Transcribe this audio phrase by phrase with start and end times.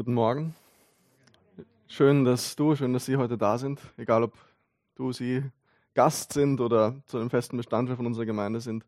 [0.00, 0.54] Guten Morgen.
[1.86, 3.82] Schön, dass du, schön, dass Sie heute da sind.
[3.98, 4.32] Egal, ob
[4.94, 5.42] du, Sie
[5.92, 8.86] Gast sind oder zu einem festen Bestandteil von unserer Gemeinde sind.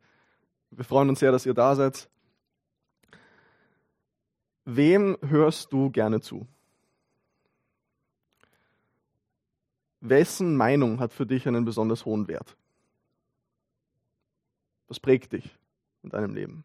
[0.71, 2.09] Wir freuen uns sehr, dass ihr da seid.
[4.65, 6.47] Wem hörst du gerne zu?
[10.01, 12.57] Wessen Meinung hat für dich einen besonders hohen Wert?
[14.89, 15.59] Was prägt dich
[16.05, 16.65] in deinem Leben?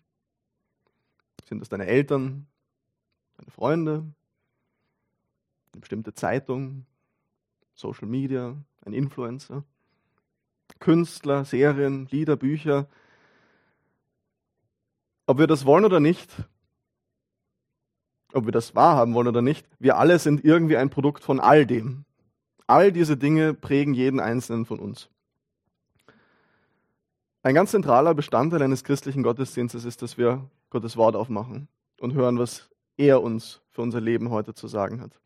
[1.43, 2.48] Sind es deine Eltern,
[3.36, 4.05] deine Freunde,
[5.77, 6.86] eine bestimmte Zeitung,
[7.75, 9.63] Social Media, ein Influencer,
[10.79, 12.87] Künstler, Serien, Lieder, Bücher.
[15.27, 16.32] Ob wir das wollen oder nicht,
[18.33, 21.68] ob wir das wahrhaben wollen oder nicht, wir alle sind irgendwie ein Produkt von all
[21.68, 22.05] dem.
[22.65, 25.09] All diese Dinge prägen jeden einzelnen von uns.
[27.43, 31.68] Ein ganz zentraler Bestandteil eines christlichen Gottesdienstes ist, dass wir Gottes Wort aufmachen
[31.99, 35.19] und hören, was er uns für unser Leben heute zu sagen hat.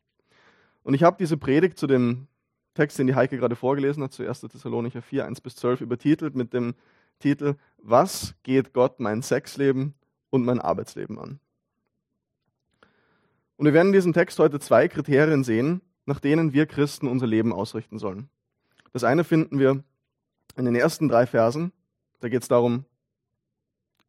[0.82, 2.26] Und ich habe diese Predigt zu dem
[2.74, 4.40] Text, den die Heike gerade vorgelesen hat, zu 1.
[4.40, 6.74] Thessalonicher 4, 1 bis 12, übertitelt mit dem
[7.18, 9.94] Titel Was geht Gott mein Sexleben
[10.30, 11.38] und mein Arbeitsleben an?
[13.56, 17.26] Und wir werden in diesem Text heute zwei Kriterien sehen, nach denen wir Christen unser
[17.26, 18.28] Leben ausrichten sollen.
[18.92, 19.84] Das eine finden wir
[20.56, 21.72] in den ersten drei Versen.
[22.20, 22.84] Da geht es darum,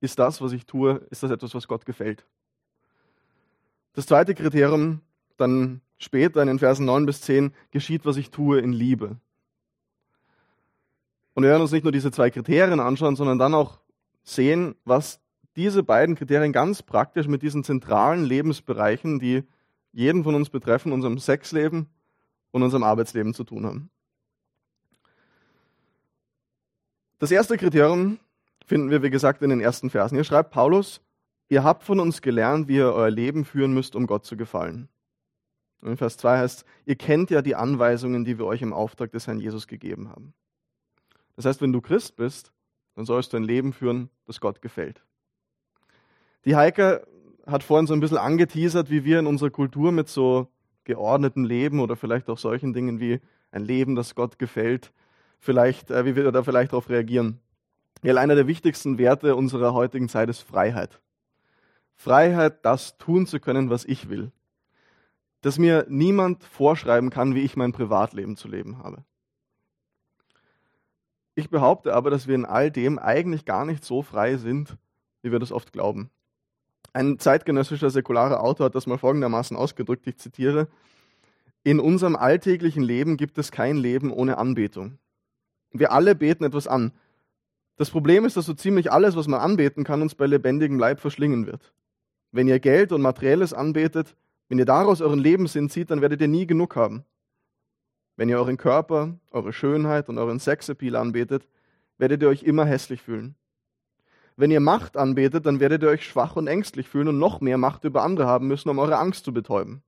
[0.02, 2.26] ist das, was ich tue, ist das etwas, was Gott gefällt?
[3.94, 5.02] Das zweite Kriterium
[5.38, 9.18] dann später in den Versen 9 bis 10 geschieht, was ich tue in Liebe.
[11.34, 13.80] Und wir werden uns nicht nur diese zwei Kriterien anschauen, sondern dann auch
[14.24, 15.20] sehen, was
[15.56, 19.44] diese beiden Kriterien ganz praktisch mit diesen zentralen Lebensbereichen, die
[19.92, 21.88] jeden von uns betreffen, unserem Sexleben
[22.52, 23.90] und unserem Arbeitsleben zu tun haben.
[27.20, 28.20] Das erste Kriterium
[28.66, 30.16] finden wir, wie gesagt, in den ersten Versen.
[30.16, 31.02] Hier schreibt Paulus,
[31.50, 34.90] ihr habt von uns gelernt, wie ihr euer Leben führen müsst, um Gott zu gefallen.
[35.84, 39.12] Und in Vers 2 heißt, ihr kennt ja die Anweisungen, die wir euch im Auftrag
[39.12, 40.34] des Herrn Jesus gegeben haben.
[41.36, 42.54] Das heißt, wenn du Christ bist,
[42.96, 45.04] dann sollst du ein Leben führen, das Gott gefällt.
[46.46, 47.06] Die Heike
[47.46, 50.48] hat vorhin so ein bisschen angeteasert, wie wir in unserer Kultur mit so
[50.86, 53.20] geordneten Leben oder vielleicht auch solchen Dingen wie
[53.52, 54.94] ein Leben, das Gott gefällt,
[55.40, 57.42] vielleicht, äh, wie wir da vielleicht darauf reagieren.
[58.04, 61.02] Weil einer der wichtigsten Werte unserer heutigen Zeit ist Freiheit.
[61.94, 64.32] Freiheit, das tun zu können, was ich will
[65.44, 69.04] dass mir niemand vorschreiben kann, wie ich mein Privatleben zu leben habe.
[71.36, 74.78] Ich behaupte aber, dass wir in all dem eigentlich gar nicht so frei sind,
[75.22, 76.10] wie wir das oft glauben.
[76.94, 80.70] Ein zeitgenössischer säkularer Autor hat das mal folgendermaßen ausgedrückt, ich zitiere,
[81.64, 84.98] in unserem alltäglichen Leben gibt es kein Leben ohne Anbetung.
[85.72, 86.94] Wir alle beten etwas an.
[87.76, 91.02] Das Problem ist, dass so ziemlich alles, was man anbeten kann, uns bei lebendigem Leib
[91.02, 91.74] verschlingen wird.
[92.32, 94.16] Wenn ihr Geld und Materielles anbetet,
[94.50, 97.06] wenn ihr daraus euren Lebenssinn zieht, dann werdet ihr nie genug haben.
[98.16, 101.48] Wenn ihr euren Körper, eure Schönheit und euren Sexappeal anbetet,
[101.98, 103.36] werdet ihr euch immer hässlich fühlen.
[104.36, 107.58] Wenn ihr Macht anbetet, dann werdet ihr euch schwach und ängstlich fühlen und noch mehr
[107.58, 109.84] Macht über andere haben müssen, um eure Angst zu betäuben.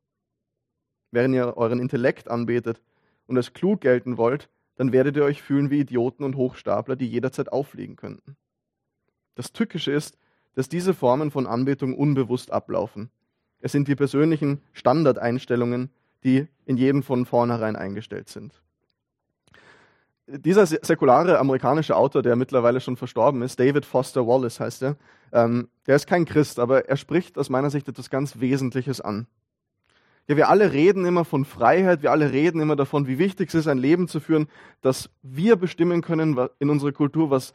[1.11, 2.81] Wenn ihr euren Intellekt anbetet
[3.27, 7.07] und es klug gelten wollt, dann werdet ihr euch fühlen wie Idioten und Hochstapler, die
[7.07, 8.35] jederzeit auffliegen könnten.
[9.35, 10.17] Das Tückische ist,
[10.53, 13.09] dass diese Formen von Anbetung unbewusst ablaufen
[13.59, 15.89] es sind die persönlichen Standardeinstellungen,
[16.23, 18.61] die in jedem von vornherein eingestellt sind.
[20.27, 24.97] Dieser säkulare amerikanische Autor, der mittlerweile schon verstorben ist, David Foster Wallace heißt er,
[25.31, 29.27] ähm, der ist kein Christ, aber er spricht aus meiner Sicht etwas ganz Wesentliches an.
[30.27, 33.55] Ja, wir alle reden immer von Freiheit, wir alle reden immer davon, wie wichtig es
[33.55, 34.47] ist, ein Leben zu führen,
[34.81, 37.53] dass wir bestimmen können in unserer Kultur, was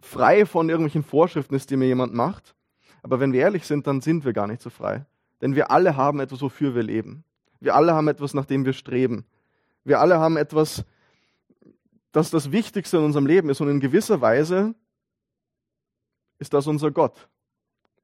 [0.00, 2.54] frei von irgendwelchen Vorschriften ist, die mir jemand macht.
[3.02, 5.04] Aber wenn wir ehrlich sind, dann sind wir gar nicht so frei.
[5.42, 7.24] Denn wir alle haben etwas, wofür wir leben.
[7.60, 9.26] Wir alle haben etwas, nach dem wir streben.
[9.84, 10.84] Wir alle haben etwas,
[12.12, 13.60] das das Wichtigste in unserem Leben ist.
[13.60, 14.74] Und in gewisser Weise
[16.38, 17.28] ist das unser Gott.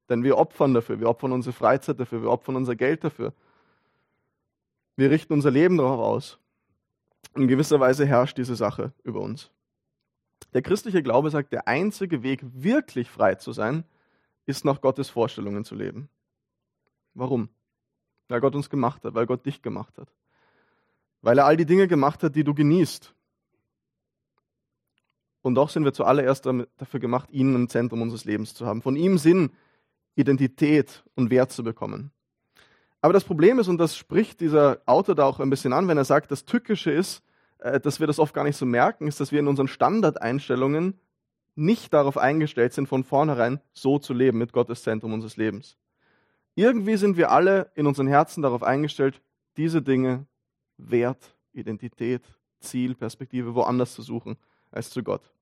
[0.08, 3.32] Denn wir opfern dafür, wir opfern unsere Freizeit dafür, wir opfern unser Geld dafür.
[4.96, 6.38] Wir richten unser Leben darauf aus.
[7.36, 9.50] In gewisser Weise herrscht diese Sache über uns.
[10.54, 13.84] Der christliche Glaube sagt, der einzige Weg, wirklich frei zu sein,
[14.46, 16.08] ist nach Gottes Vorstellungen zu leben.
[17.18, 17.48] Warum?
[18.28, 20.08] Weil Gott uns gemacht hat, weil Gott dich gemacht hat.
[21.20, 23.12] Weil er all die Dinge gemacht hat, die du genießt.
[25.42, 28.96] Und doch sind wir zuallererst dafür gemacht, ihn im Zentrum unseres Lebens zu haben, von
[28.96, 29.50] ihm Sinn,
[30.14, 32.12] Identität und Wert zu bekommen.
[33.00, 35.96] Aber das Problem ist, und das spricht dieser Autor da auch ein bisschen an, wenn
[35.96, 37.22] er sagt, das Tückische ist,
[37.58, 40.98] äh, dass wir das oft gar nicht so merken, ist, dass wir in unseren Standardeinstellungen
[41.54, 45.76] nicht darauf eingestellt sind, von vornherein so zu leben, mit Gottes Zentrum unseres Lebens.
[46.58, 49.22] Irgendwie sind wir alle in unseren Herzen darauf eingestellt,
[49.56, 50.26] diese Dinge,
[50.76, 52.22] Wert, Identität,
[52.58, 54.36] Ziel, Perspektive woanders zu suchen
[54.72, 55.32] als zu Gott.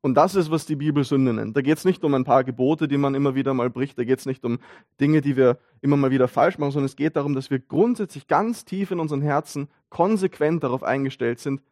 [0.00, 1.56] Und das ist, was die Bibel Sünde nennt.
[1.56, 3.98] Da geht es nicht um ein paar Gebote, die man immer wieder mal bricht.
[3.98, 4.60] Da geht es nicht um
[5.00, 8.28] Dinge, die wir immer mal wieder falsch machen, sondern es geht darum, dass wir grundsätzlich
[8.28, 11.62] ganz tief in unseren Herzen konsequent darauf eingestellt sind,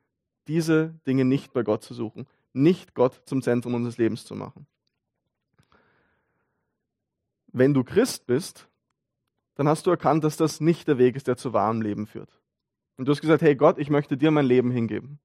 [0.48, 4.66] diese Dinge nicht bei Gott zu suchen, nicht Gott zum Zentrum unseres Lebens zu machen.
[7.52, 8.66] Wenn du Christ bist,
[9.54, 12.40] dann hast du erkannt, dass das nicht der Weg ist, der zu wahrem Leben führt.
[12.96, 15.18] Und du hast gesagt, hey Gott, ich möchte dir mein Leben hingeben.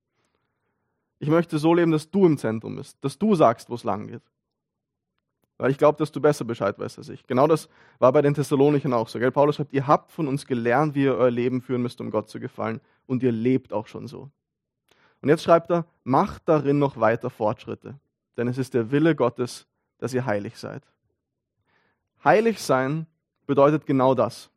[1.20, 4.08] Ich möchte so leben, dass du im Zentrum bist, dass du sagst, wo es lang
[4.08, 4.22] geht.
[5.58, 7.26] Weil ich glaube, dass du besser Bescheid weißt als ich.
[7.26, 9.18] Genau das war bei den Thessalonichern auch so.
[9.18, 9.32] Gell?
[9.32, 12.30] Paulus sagt, ihr habt von uns gelernt, wie ihr euer Leben führen müsst, um Gott
[12.30, 12.80] zu gefallen.
[13.08, 14.30] Und ihr lebt auch schon so.
[15.22, 18.00] Und jetzt schreibt er, macht darin noch weiter Fortschritte.
[18.38, 19.66] Denn es ist der Wille Gottes,
[19.98, 20.84] dass ihr heilig seid.
[22.24, 23.08] Heilig sein
[23.48, 24.52] bedeutet genau das.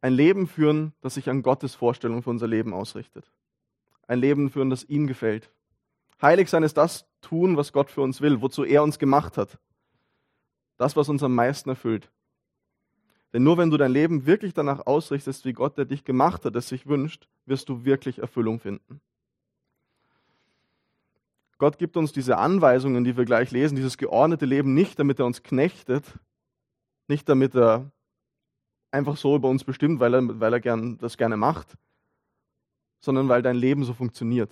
[0.00, 3.32] Ein Leben führen, das sich an Gottes Vorstellung für unser Leben ausrichtet
[4.12, 5.50] ein Leben führen, das ihm gefällt.
[6.20, 9.58] Heilig sein ist das tun, was Gott für uns will, wozu er uns gemacht hat.
[10.76, 12.10] Das, was uns am meisten erfüllt.
[13.32, 16.54] Denn nur wenn du dein Leben wirklich danach ausrichtest, wie Gott, der dich gemacht hat,
[16.54, 19.00] es sich wünscht, wirst du wirklich Erfüllung finden.
[21.56, 25.26] Gott gibt uns diese Anweisungen, die wir gleich lesen, dieses geordnete Leben nicht, damit er
[25.26, 26.04] uns knechtet,
[27.12, 27.90] nicht damit er
[28.90, 31.76] einfach so über uns bestimmt, weil er, weil er gern, das gerne macht,
[33.00, 34.50] sondern weil dein Leben so funktioniert.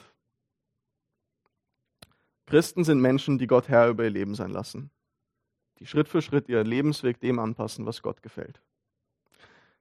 [2.46, 4.90] Christen sind Menschen, die Gott Herr über ihr Leben sein lassen,
[5.78, 8.60] die Schritt für Schritt ihren Lebensweg dem anpassen, was Gott gefällt.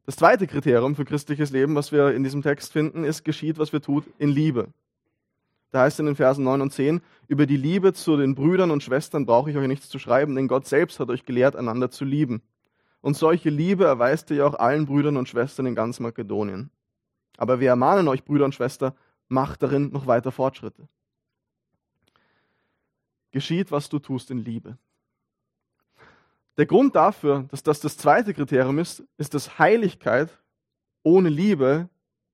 [0.06, 3.74] Das zweite Kriterium für christliches Leben, was wir in diesem Text finden, ist, geschieht, was
[3.74, 4.70] wir tun, in Liebe.
[5.72, 8.82] Da heißt in den Versen 9 und 10, über die Liebe zu den Brüdern und
[8.82, 12.06] Schwestern brauche ich euch nichts zu schreiben, denn Gott selbst hat euch gelehrt, einander zu
[12.06, 12.42] lieben.
[13.02, 16.70] Und solche Liebe erweist ihr auch allen Brüdern und Schwestern in ganz Makedonien.
[17.38, 18.94] Aber wir ermahnen euch, Brüder und Schwestern,
[19.30, 20.88] macht darin noch weiter Fortschritte.
[23.32, 24.78] Geschieht, was du tust in Liebe.
[26.58, 30.30] Der Grund dafür, dass das das zweite Kriterium ist, ist, dass Heiligkeit
[31.04, 31.88] ohne Liebe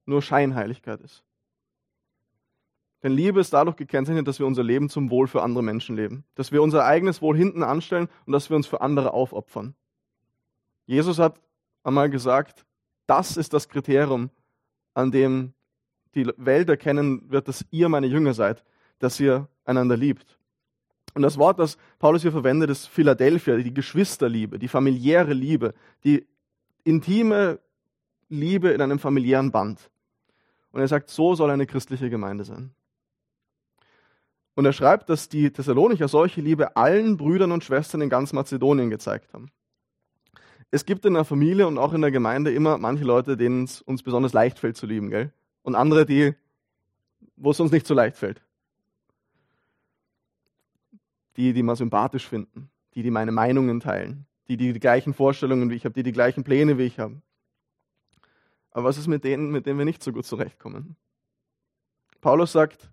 [0.06, 1.24] nur Scheinheiligkeit ist.
[3.04, 6.24] Denn Liebe ist dadurch gekennzeichnet, dass wir unser Leben zum Wohl für andere Menschen leben,
[6.34, 9.76] dass wir unser eigenes Wohl hinten anstellen und dass wir uns für andere aufopfern.
[10.86, 11.40] Jesus hat
[11.84, 12.66] einmal gesagt,
[13.08, 14.30] das ist das Kriterium,
[14.94, 15.54] an dem
[16.16, 18.64] die Welt erkennen wird, dass ihr meine Jünger seid,
[19.00, 20.38] dass ihr einander liebt.
[21.14, 25.74] Und das Wort, das Paulus hier verwendet, ist Philadelphia, die Geschwisterliebe, die familiäre Liebe,
[26.04, 26.26] die
[26.84, 27.60] intime
[28.30, 29.90] Liebe in einem familiären Band.
[30.72, 32.72] Und er sagt, so soll eine christliche Gemeinde sein.
[34.56, 38.90] Und er schreibt, dass die Thessalonicher solche Liebe allen Brüdern und Schwestern in ganz Mazedonien
[38.90, 39.52] gezeigt haben
[40.72, 43.82] es gibt in der Familie und auch in der Gemeinde immer manche Leute, denen es
[43.82, 45.32] uns besonders leicht fällt zu lieben, gell?
[45.62, 46.36] Und andere, die,
[47.36, 48.42] wo es uns nicht so leicht fällt.
[51.38, 55.70] Die, die mal sympathisch finden, die, die meine Meinungen teilen, die, die die gleichen Vorstellungen
[55.70, 57.22] wie ich habe, die die gleichen Pläne wie ich habe.
[58.72, 60.96] Aber was ist mit denen, mit denen wir nicht so gut zurechtkommen?
[62.22, 62.90] Paulus sagt,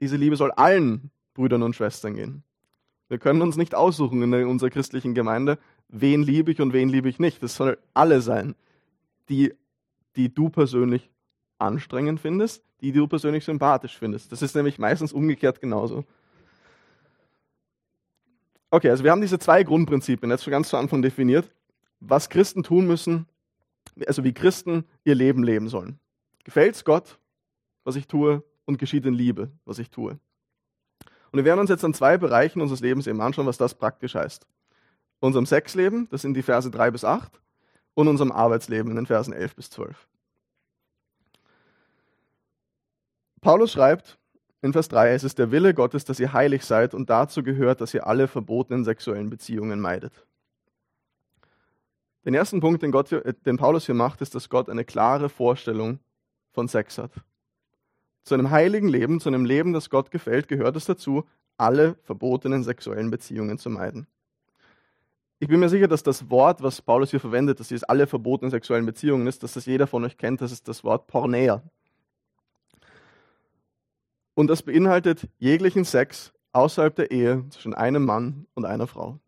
[0.00, 2.42] diese Liebe soll allen Brüdern und Schwestern gehen.
[3.08, 5.58] Wir können uns nicht aussuchen in unserer christlichen Gemeinde,
[5.90, 7.42] wen liebe ich und wen liebe ich nicht.
[7.42, 8.54] Das sollen alle sein,
[9.28, 9.54] die,
[10.16, 11.10] die du persönlich
[11.58, 14.32] anstrengend findest, die du persönlich sympathisch findest.
[14.32, 16.04] Das ist nämlich meistens umgekehrt genauso.
[18.70, 21.50] Okay, also wir haben diese zwei Grundprinzipien jetzt schon ganz zu Anfang definiert,
[21.98, 23.26] was Christen tun müssen,
[24.06, 25.98] also wie Christen ihr Leben leben sollen.
[26.44, 27.18] Gefällt es Gott,
[27.84, 30.12] was ich tue, und geschieht in Liebe, was ich tue.
[31.32, 34.14] Und wir werden uns jetzt an zwei Bereichen unseres Lebens eben anschauen, was das praktisch
[34.14, 34.46] heißt
[35.20, 37.40] unserem Sexleben, das sind die Verse 3 bis 8,
[37.94, 40.08] und unserem Arbeitsleben in den Versen 11 bis 12.
[43.40, 44.18] Paulus schreibt
[44.62, 47.80] in Vers 3, es ist der Wille Gottes, dass ihr heilig seid und dazu gehört,
[47.80, 50.26] dass ihr alle verbotenen sexuellen Beziehungen meidet.
[52.26, 56.00] Den ersten Punkt, den, Gott, den Paulus hier macht, ist, dass Gott eine klare Vorstellung
[56.50, 57.12] von Sex hat.
[58.24, 61.24] Zu einem heiligen Leben, zu einem Leben, das Gott gefällt, gehört es dazu,
[61.56, 64.06] alle verbotenen sexuellen Beziehungen zu meiden.
[65.42, 68.50] Ich bin mir sicher, dass das Wort, was Paulus hier verwendet, dass es alle verbotenen
[68.50, 71.62] sexuellen Beziehungen ist, dass das jeder von euch kennt, das ist das Wort Pornea.
[74.34, 79.18] Und das beinhaltet jeglichen Sex außerhalb der Ehe zwischen einem Mann und einer Frau.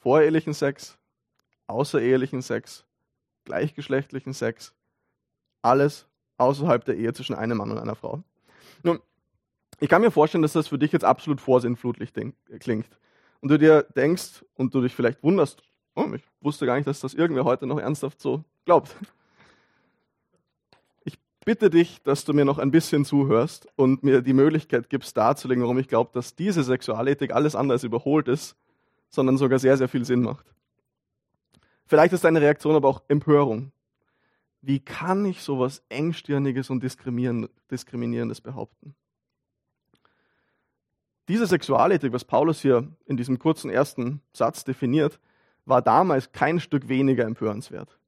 [0.00, 0.98] Vorehelichen Sex,
[1.68, 2.84] außerehelichen Sex,
[3.44, 4.74] gleichgeschlechtlichen Sex,
[5.62, 6.08] alles
[6.38, 8.24] außerhalb der Ehe zwischen einem Mann und einer Frau.
[8.82, 8.98] Nun,
[9.78, 12.12] ich kann mir vorstellen, dass das für dich jetzt absolut vorsinnflutlich
[12.58, 12.88] klingt
[13.40, 15.62] und du dir denkst und du dich vielleicht wunderst,
[15.96, 18.94] Oh, ich wusste gar nicht, dass das irgendwer heute noch ernsthaft so glaubt.
[21.04, 25.16] Ich bitte dich, dass du mir noch ein bisschen zuhörst und mir die Möglichkeit gibst,
[25.16, 28.56] darzulegen, warum ich glaube, dass diese Sexualethik alles andere als überholt ist,
[29.08, 30.44] sondern sogar sehr, sehr viel Sinn macht.
[31.86, 33.72] Vielleicht ist deine Reaktion aber auch Empörung.
[34.60, 38.94] Wie kann ich sowas Engstirniges und Diskriminierendes behaupten?
[41.28, 45.18] Diese Sexualethik, was Paulus hier in diesem kurzen ersten Satz definiert,
[45.64, 47.98] war damals kein Stück weniger empörenswert.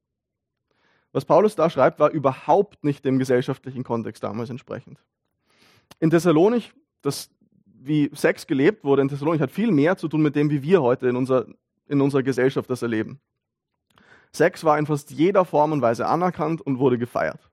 [1.11, 5.03] Was Paulus da schreibt, war überhaupt nicht dem gesellschaftlichen Kontext damals entsprechend.
[5.99, 7.29] In Thessalonik, das
[7.65, 10.81] wie Sex gelebt wurde in Thessalonik, hat viel mehr zu tun mit dem, wie wir
[10.81, 11.45] heute in, unser,
[11.87, 13.19] in unserer Gesellschaft das erleben.
[14.31, 17.49] Sex war in fast jeder Form und Weise anerkannt und wurde gefeiert.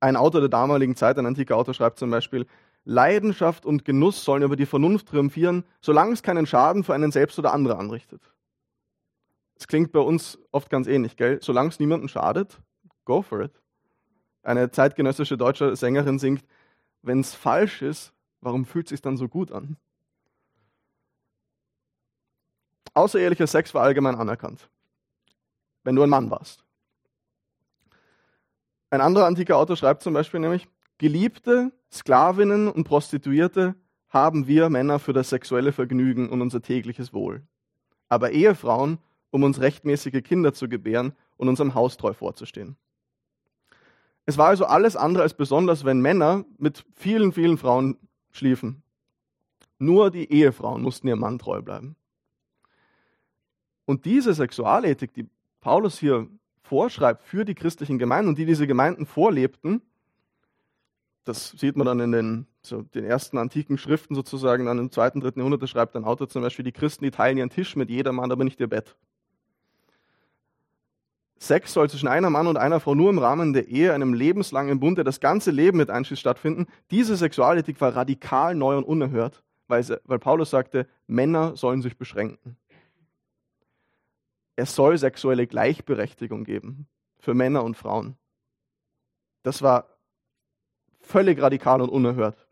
[0.00, 2.46] Ein Autor der damaligen Zeit, ein antiker Autor, schreibt zum Beispiel,
[2.84, 7.38] Leidenschaft und Genuss sollen über die Vernunft triumphieren, solange es keinen Schaden für einen selbst
[7.38, 8.22] oder andere anrichtet.
[9.56, 11.40] Es klingt bei uns oft ganz ähnlich, gell?
[11.42, 12.60] Solange es niemandem schadet,
[13.04, 13.60] go for it.
[14.42, 16.44] Eine zeitgenössische deutsche Sängerin singt,
[17.02, 19.76] wenn es falsch ist, warum fühlt es sich dann so gut an?
[22.94, 24.68] Außerehelicher Sex war allgemein anerkannt,
[25.84, 26.64] wenn du ein Mann warst.
[28.90, 30.66] Ein anderer antiker Autor schreibt zum Beispiel nämlich,
[30.98, 33.74] Geliebte, Sklavinnen und Prostituierte
[34.08, 37.42] haben wir Männer für das sexuelle Vergnügen und unser tägliches Wohl.
[38.08, 38.98] Aber Ehefrauen
[39.30, 42.76] um uns rechtmäßige Kinder zu gebären und unserem Haus treu vorzustehen.
[44.26, 47.96] Es war also alles andere als besonders, wenn Männer mit vielen, vielen Frauen
[48.30, 48.82] schliefen.
[49.78, 51.96] Nur die Ehefrauen mussten ihrem Mann treu bleiben.
[53.86, 55.28] Und diese Sexualethik, die
[55.60, 56.28] Paulus hier
[56.62, 59.80] vorschreibt für die christlichen Gemeinden und die diese Gemeinden vorlebten,
[61.24, 65.20] das sieht man dann in den, so den ersten antiken Schriften sozusagen, dann im zweiten,
[65.20, 67.90] dritten Jahrhundert, da schreibt ein Autor zum Beispiel, die Christen, die teilen ihren Tisch mit
[67.90, 68.96] jedermann, aber nicht ihr Bett.
[71.38, 74.80] Sex soll zwischen einer Mann und einer Frau nur im Rahmen der Ehe, einem lebenslangen
[74.80, 76.66] Bund, der das ganze Leben mit einschließt, stattfinden.
[76.90, 82.56] Diese Sexualethik war radikal neu und unerhört, weil, weil Paulus sagte, Männer sollen sich beschränken.
[84.56, 86.88] Es soll sexuelle Gleichberechtigung geben
[87.20, 88.16] für Männer und Frauen.
[89.44, 89.97] Das war
[91.08, 92.46] völlig radikal und unerhört.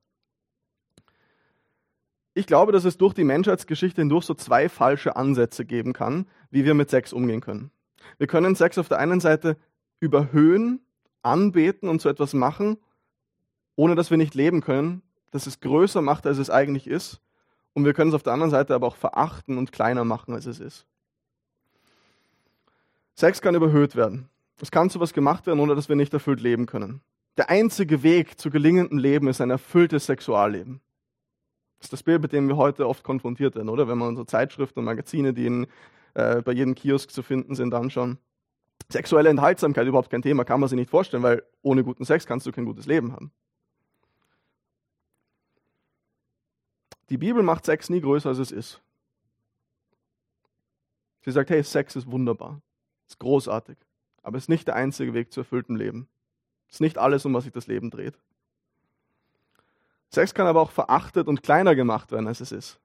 [2.35, 6.65] Ich glaube, dass es durch die Menschheitsgeschichte hindurch so zwei falsche Ansätze geben kann, wie
[6.65, 7.71] wir mit Sex umgehen können.
[8.19, 9.57] Wir können Sex auf der einen Seite
[10.01, 10.81] überhöhen,
[11.23, 12.79] anbeten und so etwas machen,
[13.75, 17.21] ohne dass wir nicht leben können, dass es größer macht, als es eigentlich ist.
[17.75, 20.47] Und wir können es auf der anderen Seite aber auch verachten und kleiner machen, als
[20.47, 20.87] es ist.
[23.15, 24.29] Sex kann überhöht werden.
[24.61, 27.01] Es kann zu was gemacht werden, ohne dass wir nicht erfüllt leben können.
[27.37, 30.81] Der einzige Weg zu gelingendem Leben ist ein erfülltes Sexualleben.
[31.79, 33.89] Das ist das Bild, mit dem wir heute oft konfrontiert werden, oder?
[33.89, 35.67] Wenn man unsere Zeitschriften und Magazine, die in
[36.15, 38.19] äh, bei jedem Kiosk zu finden sind, anschauen.
[38.91, 42.47] Sexuelle Enthaltsamkeit überhaupt kein Thema, kann man sich nicht vorstellen, weil ohne guten Sex kannst
[42.47, 43.33] du kein gutes Leben haben.
[47.11, 48.83] Die Bibel macht Sex nie größer, als es ist.
[51.21, 52.63] Sie sagt, hey, Sex ist wunderbar,
[53.09, 53.77] ist großartig,
[54.23, 56.09] aber es ist nicht der einzige Weg zu erfülltem Leben.
[56.71, 58.19] Ist nicht alles, um was sich das Leben dreht.
[60.11, 62.81] Sex kann aber auch verachtet und kleiner gemacht werden, als es ist.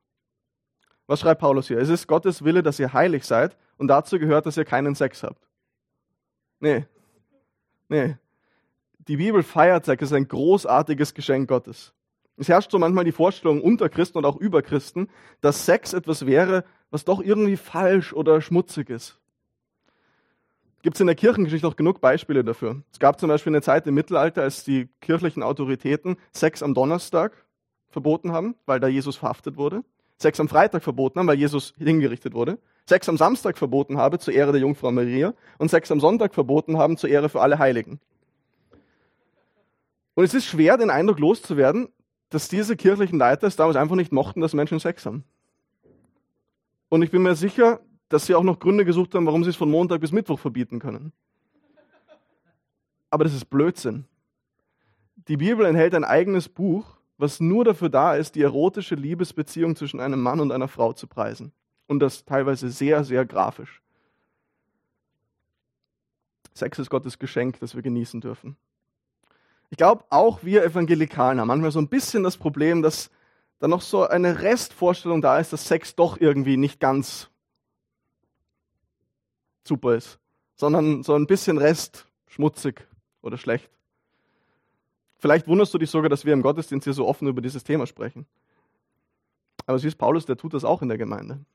[1.08, 1.78] Was schreibt Paulus hier?
[1.78, 5.24] Es ist Gottes Wille, dass ihr heilig seid und dazu gehört, dass ihr keinen Sex
[5.24, 5.48] habt.
[6.60, 6.86] Nee.
[7.90, 8.18] Nee.
[9.08, 11.94] Die Bibel feiert Sex, es ist ein großartiges Geschenk Gottes.
[12.38, 15.10] Es herrscht so manchmal die Vorstellung unter Christen und auch über Christen,
[15.42, 19.21] dass Sex etwas wäre, was doch irgendwie falsch oder schmutzig ist.
[20.82, 22.82] Gibt es in der Kirchengeschichte auch genug Beispiele dafür.
[22.92, 27.34] Es gab zum Beispiel eine Zeit im Mittelalter, als die kirchlichen Autoritäten Sex am Donnerstag
[27.90, 29.84] verboten haben, weil da Jesus verhaftet wurde.
[30.18, 34.34] Sex am Freitag verboten haben, weil Jesus hingerichtet wurde, Sex am Samstag verboten habe zur
[34.34, 38.00] Ehre der Jungfrau Maria und Sex am Sonntag verboten haben zur Ehre für alle Heiligen.
[40.14, 41.90] Und es ist schwer, den Eindruck loszuwerden,
[42.30, 45.24] dass diese kirchlichen Leiter es damals einfach nicht mochten, dass Menschen Sex haben.
[46.90, 47.80] Und ich bin mir sicher,
[48.12, 50.80] dass sie auch noch Gründe gesucht haben, warum sie es von Montag bis Mittwoch verbieten
[50.80, 51.14] können.
[53.10, 54.06] Aber das ist Blödsinn.
[55.28, 60.00] Die Bibel enthält ein eigenes Buch, was nur dafür da ist, die erotische Liebesbeziehung zwischen
[60.00, 61.52] einem Mann und einer Frau zu preisen.
[61.88, 63.82] Und das teilweise sehr, sehr grafisch.
[66.54, 68.58] Sex ist Gottes Geschenk, das wir genießen dürfen.
[69.70, 73.10] Ich glaube, auch wir Evangelikalen haben manchmal so ein bisschen das Problem, dass
[73.60, 77.31] da noch so eine Restvorstellung da ist, dass Sex doch irgendwie nicht ganz
[79.64, 80.20] super ist,
[80.56, 82.88] sondern so ein bisschen Rest schmutzig
[83.22, 83.70] oder schlecht.
[85.18, 87.86] Vielleicht wunderst du dich sogar, dass wir im Gottesdienst hier so offen über dieses Thema
[87.86, 88.26] sprechen.
[89.68, 91.46] Aber siehst, Paulus, der tut das auch in der Gemeinde.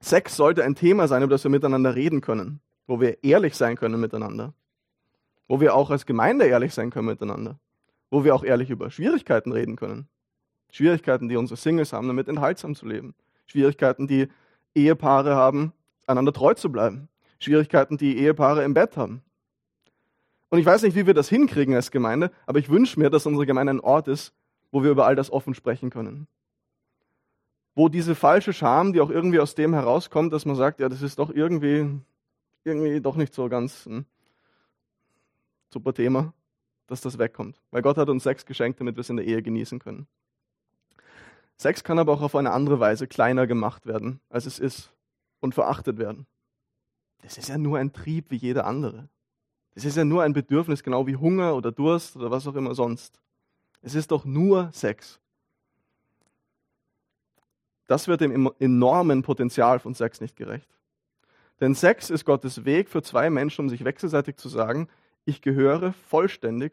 [0.00, 3.76] Sex sollte ein Thema sein, über das wir miteinander reden können, wo wir ehrlich sein
[3.76, 4.54] können miteinander,
[5.46, 7.58] wo wir auch als Gemeinde ehrlich sein können miteinander,
[8.10, 10.08] wo wir auch ehrlich über Schwierigkeiten reden können.
[10.70, 13.14] Schwierigkeiten, die unsere Singles haben, damit enthaltsam zu leben.
[13.46, 14.28] Schwierigkeiten, die
[14.74, 15.72] Ehepaare haben,
[16.06, 17.08] einander treu zu bleiben.
[17.38, 19.22] Schwierigkeiten, die Ehepaare im Bett haben.
[20.48, 23.26] Und ich weiß nicht, wie wir das hinkriegen als Gemeinde, aber ich wünsche mir, dass
[23.26, 24.32] unsere Gemeinde ein Ort ist,
[24.70, 26.28] wo wir über all das offen sprechen können.
[27.74, 31.02] Wo diese falsche Scham, die auch irgendwie aus dem herauskommt, dass man sagt, ja, das
[31.02, 31.90] ist doch irgendwie,
[32.64, 34.06] irgendwie doch nicht so ganz ein
[35.70, 36.32] super Thema,
[36.86, 37.60] dass das wegkommt.
[37.70, 40.06] Weil Gott hat uns Sex geschenkt, damit wir es in der Ehe genießen können.
[41.58, 44.92] Sex kann aber auch auf eine andere Weise kleiner gemacht werden, als es ist
[45.40, 46.26] und verachtet werden.
[47.22, 49.08] Das ist ja nur ein Trieb wie jeder andere.
[49.74, 52.74] Das ist ja nur ein Bedürfnis, genau wie Hunger oder Durst oder was auch immer
[52.74, 53.20] sonst.
[53.82, 55.20] Es ist doch nur Sex.
[57.86, 60.68] Das wird dem enormen Potenzial von Sex nicht gerecht.
[61.60, 64.88] Denn Sex ist Gottes Weg für zwei Menschen, um sich wechselseitig zu sagen,
[65.24, 66.72] ich gehöre vollständig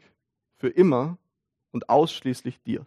[0.58, 1.18] für immer
[1.72, 2.86] und ausschließlich dir.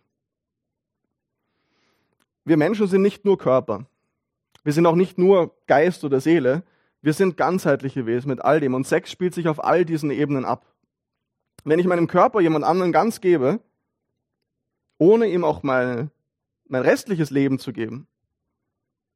[2.45, 3.87] Wir Menschen sind nicht nur Körper.
[4.63, 6.63] Wir sind auch nicht nur Geist oder Seele.
[7.07, 8.75] Wir sind ganzheitliche Wesen mit all dem.
[8.75, 10.67] Und Sex spielt sich auf all diesen Ebenen ab.
[11.63, 13.61] Wenn ich meinem Körper jemand anderen ganz gebe,
[14.99, 16.11] ohne ihm auch mal
[16.67, 18.09] mein restliches Leben zu geben,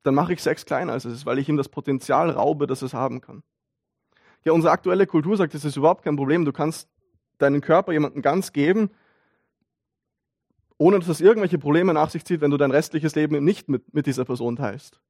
[0.04, 2.82] dann mache ich Sex kleiner als es ist, weil ich ihm das Potenzial raube, das
[2.82, 3.42] es haben kann.
[4.44, 6.44] Ja, unsere aktuelle Kultur sagt, das ist überhaupt kein Problem.
[6.44, 6.88] Du kannst
[7.38, 8.90] deinen Körper jemandem ganz geben,
[10.78, 13.92] ohne dass das irgendwelche Probleme nach sich zieht, wenn du dein restliches Leben nicht mit,
[13.92, 15.00] mit dieser Person teilst.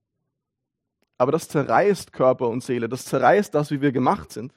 [1.20, 4.54] Aber das zerreißt Körper und Seele, das zerreißt das, wie wir gemacht sind.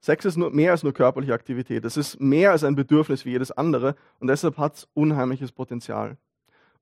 [0.00, 1.84] Sex ist nur mehr als nur körperliche Aktivität.
[1.84, 6.16] Es ist mehr als ein Bedürfnis wie jedes andere und deshalb hat es unheimliches Potenzial.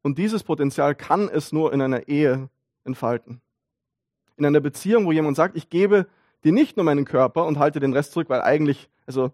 [0.02, 2.48] Und dieses Potenzial kann es nur in einer Ehe
[2.84, 3.40] entfalten.
[4.36, 6.06] In einer Beziehung, wo jemand sagt, ich gebe
[6.44, 9.32] dir nicht nur meinen Körper und halte den Rest zurück, weil eigentlich, also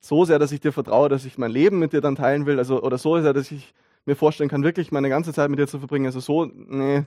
[0.00, 2.58] so sehr, dass ich dir vertraue, dass ich mein Leben mit dir dann teilen will,
[2.58, 5.66] also oder so sehr, dass ich mir vorstellen kann, wirklich meine ganze Zeit mit dir
[5.66, 6.06] zu verbringen.
[6.06, 7.04] Also so, nee,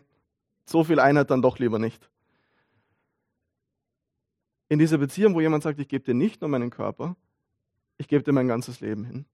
[0.66, 2.10] so viel Einheit dann doch lieber nicht.
[4.68, 7.16] In dieser Beziehung, wo jemand sagt, ich gebe dir nicht nur meinen Körper,
[7.98, 9.26] ich gebe dir mein ganzes Leben hin.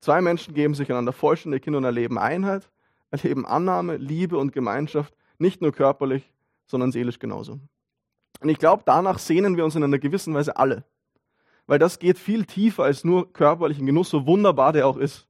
[0.00, 2.70] Zwei Menschen geben sich einander vollständig hin und erleben Einheit,
[3.10, 6.32] erleben Annahme, Liebe und Gemeinschaft, nicht nur körperlich,
[6.66, 7.60] sondern seelisch genauso.
[8.40, 10.84] Und ich glaube, danach sehnen wir uns in einer gewissen Weise alle
[11.66, 15.28] weil das geht viel tiefer als nur körperlichen Genuss, so wunderbar der auch ist.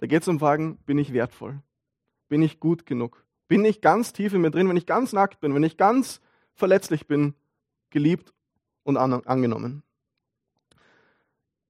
[0.00, 1.60] Da geht es um Fragen, bin ich wertvoll?
[2.28, 3.22] Bin ich gut genug?
[3.48, 6.22] Bin ich ganz tief in mir drin, wenn ich ganz nackt bin, wenn ich ganz
[6.54, 7.34] verletzlich bin,
[7.90, 8.32] geliebt
[8.82, 9.82] und an angenommen?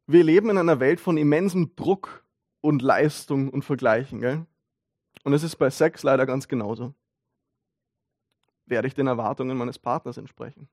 [0.07, 2.25] Wir leben in einer Welt von immensem Druck
[2.61, 4.21] und Leistung und Vergleichen.
[4.21, 4.47] Gell?
[5.25, 6.95] Und es ist bei Sex leider ganz genauso.
[8.67, 10.69] Werde ich den Erwartungen meines Partners entsprechen?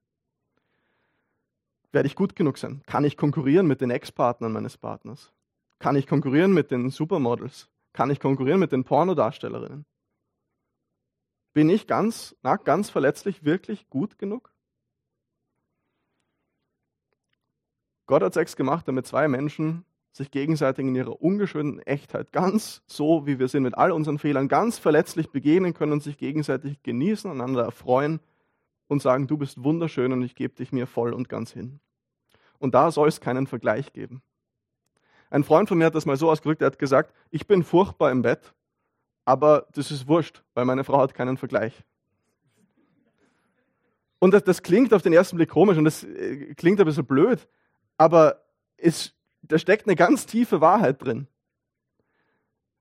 [1.92, 2.84] Werde ich gut genug sein?
[2.86, 5.34] Kann ich konkurrieren mit den Ex-Partnern meines Partners?
[5.80, 7.70] Kann ich konkurrieren mit den Supermodels?
[7.94, 9.86] Kann ich konkurrieren mit den Pornodarstellerinnen?
[11.54, 14.52] Bin ich ganz, na, ganz verletzlich wirklich gut genug?
[18.06, 19.84] Gott hat Sex gemacht, damit zwei Menschen
[20.18, 24.48] sich gegenseitig in ihrer ungeschönten Echtheit ganz so, wie wir sind, mit all unseren Fehlern,
[24.48, 28.20] ganz verletzlich begegnen können und sich gegenseitig genießen, einander erfreuen
[28.88, 31.80] und sagen, du bist wunderschön und ich gebe dich mir voll und ganz hin.
[32.60, 34.22] Und da soll es keinen Vergleich geben.
[35.30, 38.12] Ein Freund von mir hat das mal so ausgedrückt, er hat gesagt, ich bin furchtbar
[38.12, 38.54] im Bett,
[39.26, 41.84] aber das ist wurscht, weil meine Frau hat keinen Vergleich.
[44.20, 47.06] Und das, das klingt auf den ersten Blick komisch und das äh, klingt ein bisschen
[47.06, 47.48] blöd,
[47.98, 48.44] aber
[48.78, 51.28] es, da steckt eine ganz tiefe Wahrheit drin.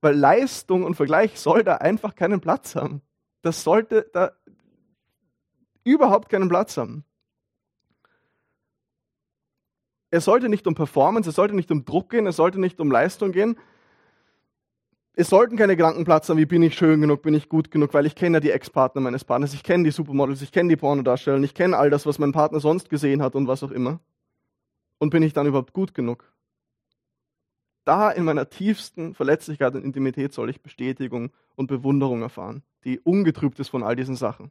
[0.01, 3.03] Weil Leistung und Vergleich soll da einfach keinen Platz haben.
[3.43, 4.33] Das sollte da
[5.85, 7.05] überhaupt keinen Platz haben.
[10.11, 12.91] Es sollte nicht um Performance, es sollte nicht um Druck gehen, es sollte nicht um
[12.91, 13.57] Leistung gehen.
[15.15, 17.95] Es sollten keine Gedanken Platz haben, wie bin ich schön genug, bin ich gut genug,
[17.95, 20.77] weil ich kenne ja die Ex-Partner meines Partners, ich kenne die Supermodels, ich kenne die
[20.77, 24.01] Pornodarsteller, ich kenne all das, was mein Partner sonst gesehen hat und was auch immer.
[24.99, 26.31] Und bin ich dann überhaupt gut genug?
[27.87, 33.59] Da in meiner tiefsten Verletzlichkeit und Intimität soll ich Bestätigung und Bewunderung erfahren, die ungetrübt
[33.59, 34.51] ist von all diesen Sachen.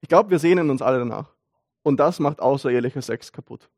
[0.00, 1.32] Ich glaube, wir sehnen uns alle danach.
[1.82, 3.70] Und das macht außerehelicher Sex kaputt.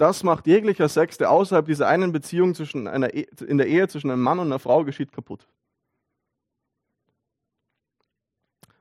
[0.00, 3.86] Das macht jeglicher Sex, der außerhalb dieser einen Beziehung zwischen einer e in der Ehe
[3.86, 5.46] zwischen einem Mann und einer Frau geschieht, kaputt.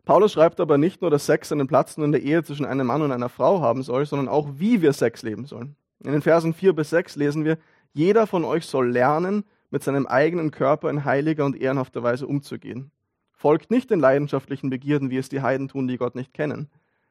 [0.06, 2.88] Paulus schreibt aber nicht nur, dass Sex einen Platz nur in der Ehe zwischen einem
[2.88, 5.76] Mann und einer Frau haben soll, sondern auch, wie wir Sex leben sollen.
[6.02, 7.58] In den Versen 4 bis 6 lesen wir,
[7.92, 12.92] jeder von euch soll lernen, mit seinem eigenen Körper in heiliger und ehrenhafter Weise umzugehen.
[13.34, 16.70] Folgt nicht den leidenschaftlichen Begierden, wie es die Heiden tun, die Gott nicht kennen.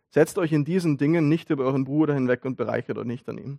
[0.08, 3.36] Setzt euch in diesen Dingen nicht über euren Bruder hinweg und bereichert euch nicht an
[3.36, 3.58] ihm.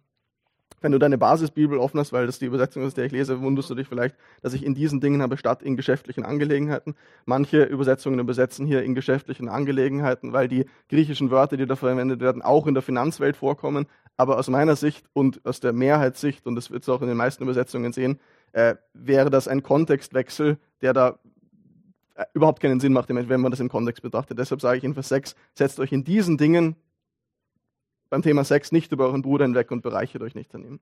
[0.81, 3.69] Wenn du deine Basisbibel offen hast, weil das die Übersetzung ist, der ich lese, wunderst
[3.69, 6.95] du dich vielleicht, dass ich in diesen Dingen habe statt in geschäftlichen Angelegenheiten.
[7.25, 12.41] Manche Übersetzungen übersetzen hier in geschäftlichen Angelegenheiten, weil die griechischen Wörter, die da verwendet werden,
[12.41, 13.87] auch in der Finanzwelt vorkommen.
[14.15, 17.17] Aber aus meiner Sicht und aus der Mehrheitssicht, und das wird es auch in den
[17.17, 18.19] meisten Übersetzungen sehen,
[18.53, 21.19] äh, wäre das ein Kontextwechsel, der da
[22.15, 24.39] äh, überhaupt keinen Sinn macht, wenn man das im Kontext betrachtet.
[24.39, 26.75] Deshalb sage ich in Vers 6, setzt euch in diesen Dingen
[28.09, 30.79] beim Thema Sex nicht über euren Bruder hinweg und bereichert euch nicht an ihm.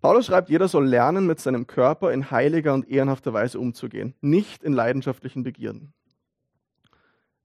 [0.00, 4.64] Paulus schreibt, jeder soll lernen, mit seinem Körper in heiliger und ehrenhafter Weise umzugehen, nicht
[4.64, 5.94] in leidenschaftlichen Begierden.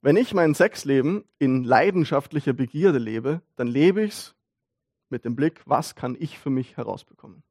[0.01, 4.35] Wenn ich mein Sexleben in leidenschaftlicher Begierde lebe, dann lebe ich es
[5.09, 7.43] mit dem Blick, was kann ich für mich herausbekommen.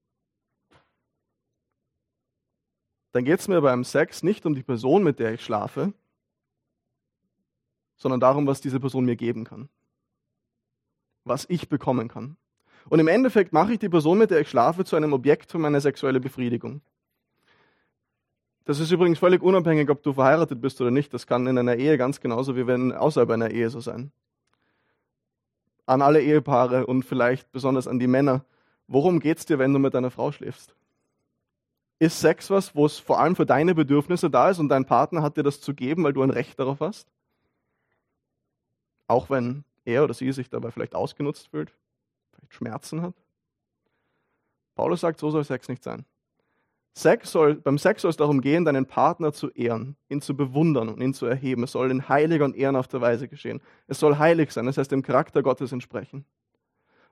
[3.12, 5.92] Dann geht es mir beim Sex nicht um die Person, mit der ich schlafe,
[7.96, 9.68] sondern darum, was diese Person mir geben kann
[11.26, 12.36] was ich bekommen kann.
[12.88, 15.58] Und im Endeffekt mache ich die Person, mit der ich schlafe, zu einem Objekt für
[15.58, 16.80] meine sexuelle Befriedigung.
[18.64, 21.12] Das ist übrigens völlig unabhängig, ob du verheiratet bist oder nicht.
[21.14, 24.12] Das kann in einer Ehe ganz genauso wie wenn außerhalb einer Ehe so sein.
[25.86, 28.44] An alle Ehepaare und vielleicht besonders an die Männer.
[28.88, 30.74] Worum geht es dir, wenn du mit deiner Frau schläfst?
[31.98, 35.22] Ist Sex was, wo es vor allem für deine Bedürfnisse da ist und dein Partner
[35.22, 37.08] hat dir das zu geben, weil du ein Recht darauf hast?
[39.06, 41.72] Auch wenn er oder sie sich dabei vielleicht ausgenutzt fühlt,
[42.32, 43.14] vielleicht Schmerzen hat.
[44.74, 46.04] Paulus sagt, so soll Sex nicht sein.
[46.96, 50.88] Sex soll, beim Sex soll es darum gehen, deinen Partner zu ehren, ihn zu bewundern
[50.88, 51.62] und ihn zu erheben.
[51.62, 53.60] Es soll in heiliger und ehrenhafter Weise geschehen.
[53.86, 56.24] Es soll heilig sein, das heißt dem Charakter Gottes entsprechen.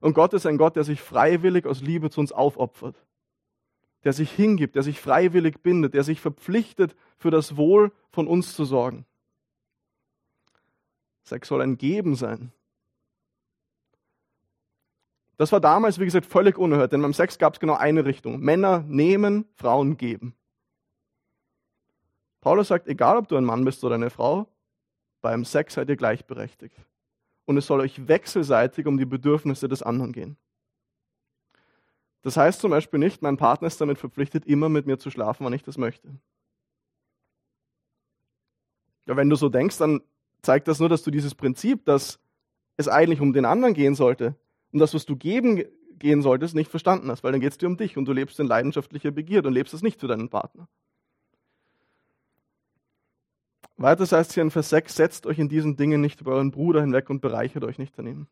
[0.01, 2.97] Und Gott ist ein Gott, der sich freiwillig aus Liebe zu uns aufopfert,
[4.05, 8.55] der sich hingibt, der sich freiwillig bindet, der sich verpflichtet, für das Wohl von uns
[8.55, 9.05] zu sorgen.
[11.25, 12.53] Sex soll ein Geben sein,
[15.37, 18.41] das war damals, wie gesagt, völlig unerhört, denn beim Sex gab es genau eine Richtung.
[18.41, 20.35] Männer nehmen, Frauen geben.
[22.41, 24.47] Paulus sagt, egal ob du ein Mann bist oder eine Frau,
[25.23, 26.77] beim Sex seid ihr gleichberechtigt.
[27.47, 30.37] Und es soll euch wechselseitig um die Bedürfnisse des anderen gehen.
[32.23, 35.45] Das heißt zum Beispiel nicht, mein Partner ist damit verpflichtet, immer mit mir zu schlafen,
[35.45, 36.09] wann ich das möchte.
[39.07, 40.01] Ja, wenn du so denkst, dann
[40.41, 42.19] zeigt das nur, dass du dieses Prinzip, dass
[42.77, 44.37] es eigentlich um den anderen gehen sollte,
[44.75, 45.65] und das, was du geben
[46.01, 48.41] gehen solltest, nicht verstanden hast, weil dann geht es dir um dich und du lebst
[48.41, 50.69] in leidenschaftlicher Begierde und lebst es nicht für deinen Partner.
[53.77, 56.81] Weiter heißt hier in Vers 6, setzt euch in diesen Dingen nicht über euren Bruder
[56.81, 58.29] hinweg und bereichert euch nicht daneben.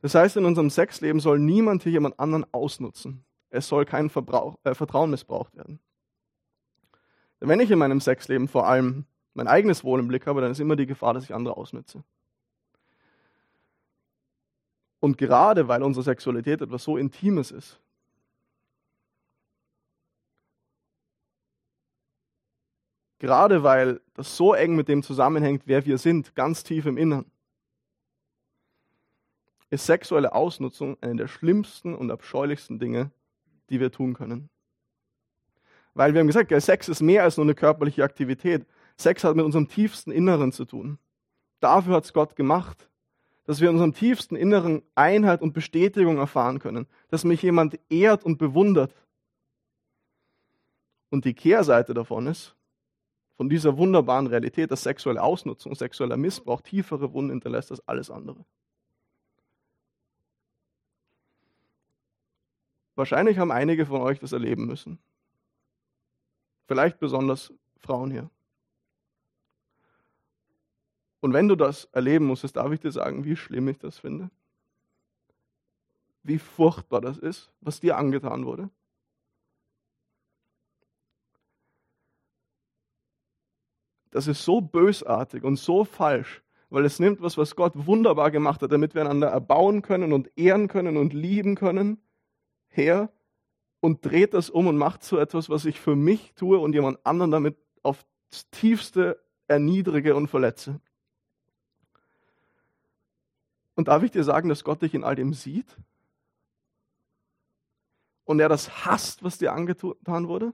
[0.00, 3.24] Das heißt, in unserem Sexleben soll niemand hier jemand anderen ausnutzen.
[3.50, 5.78] Es soll kein Verbrauch, äh, Vertrauen missbraucht werden.
[7.40, 9.04] Denn wenn ich in meinem Sexleben vor allem
[9.34, 12.02] mein eigenes Wohl im Blick habe, dann ist immer die Gefahr, dass ich andere ausnütze.
[15.02, 17.80] Und gerade weil unsere Sexualität etwas so Intimes ist,
[23.18, 27.24] gerade weil das so eng mit dem zusammenhängt, wer wir sind, ganz tief im Innern,
[29.70, 33.10] ist sexuelle Ausnutzung eine der schlimmsten und abscheulichsten Dinge,
[33.70, 34.50] die wir tun können.
[35.94, 38.64] Weil wir haben gesagt, Sex ist mehr als nur eine körperliche Aktivität.
[38.96, 41.00] Sex hat mit unserem tiefsten Inneren zu tun.
[41.58, 42.88] Dafür hat es Gott gemacht
[43.44, 48.24] dass wir in unserem tiefsten Inneren Einheit und Bestätigung erfahren können, dass mich jemand ehrt
[48.24, 48.94] und bewundert.
[51.10, 52.54] Und die Kehrseite davon ist,
[53.36, 58.44] von dieser wunderbaren Realität, dass sexuelle Ausnutzung, sexueller Missbrauch tiefere Wunden hinterlässt als alles andere.
[62.94, 64.98] Wahrscheinlich haben einige von euch das erleben müssen.
[66.66, 68.30] Vielleicht besonders Frauen hier.
[71.22, 74.28] Und wenn du das erleben musstest, darf ich dir sagen, wie schlimm ich das finde.
[76.24, 78.68] Wie furchtbar das ist, was dir angetan wurde.
[84.10, 88.60] Das ist so bösartig und so falsch, weil es nimmt was, was Gott wunderbar gemacht
[88.60, 92.02] hat, damit wir einander erbauen können und ehren können und lieben können,
[92.66, 93.12] her
[93.78, 97.06] und dreht das um und macht so etwas, was ich für mich tue und jemand
[97.06, 98.04] anderen damit aufs
[98.50, 100.80] tiefste erniedrige und verletze.
[103.74, 105.76] Und darf ich dir sagen, dass Gott dich in all dem sieht?
[108.24, 110.52] Und er das hasst, was dir angetan wurde?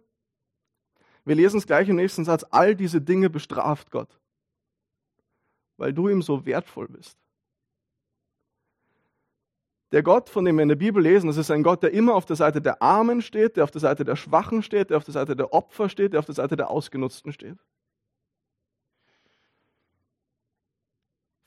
[1.24, 2.44] Wir lesen es gleich im nächsten Satz.
[2.50, 4.18] All diese Dinge bestraft Gott,
[5.76, 7.18] weil du ihm so wertvoll bist.
[9.92, 12.14] Der Gott, von dem wir in der Bibel lesen, das ist ein Gott, der immer
[12.14, 15.04] auf der Seite der Armen steht, der auf der Seite der Schwachen steht, der auf
[15.04, 17.58] der Seite der Opfer steht, der auf der Seite der Ausgenutzten steht.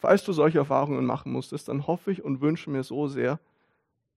[0.01, 3.39] Falls du solche Erfahrungen machen musstest, dann hoffe ich und wünsche mir so sehr,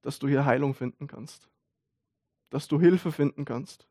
[0.00, 1.50] dass du hier Heilung finden kannst,
[2.48, 3.86] dass du Hilfe finden kannst.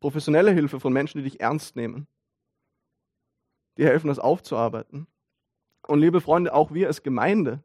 [0.00, 2.08] Professionelle Hilfe von Menschen, die dich ernst nehmen,
[3.78, 5.06] die helfen, das aufzuarbeiten.
[5.86, 7.62] Und liebe Freunde, auch wir als Gemeinde,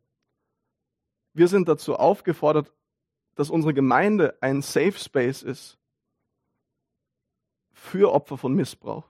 [1.33, 2.71] wir sind dazu aufgefordert,
[3.33, 5.79] dass unsere Gemeinde ein Safe Space ist
[7.71, 9.09] für Opfer von Missbrauch.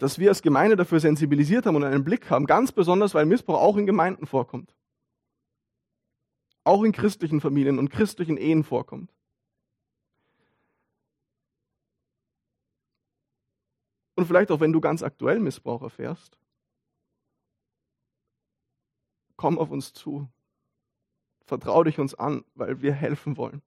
[0.00, 3.60] Dass wir als Gemeinde dafür sensibilisiert haben und einen Blick haben, ganz besonders, weil Missbrauch
[3.60, 4.74] auch in Gemeinden vorkommt.
[6.64, 9.12] Auch in christlichen Familien und christlichen Ehen vorkommt.
[14.14, 16.38] Und vielleicht auch, wenn du ganz aktuell Missbrauch erfährst,
[19.36, 20.30] komm auf uns zu.
[21.44, 23.60] Vertrau dich uns an, weil wir helfen wollen.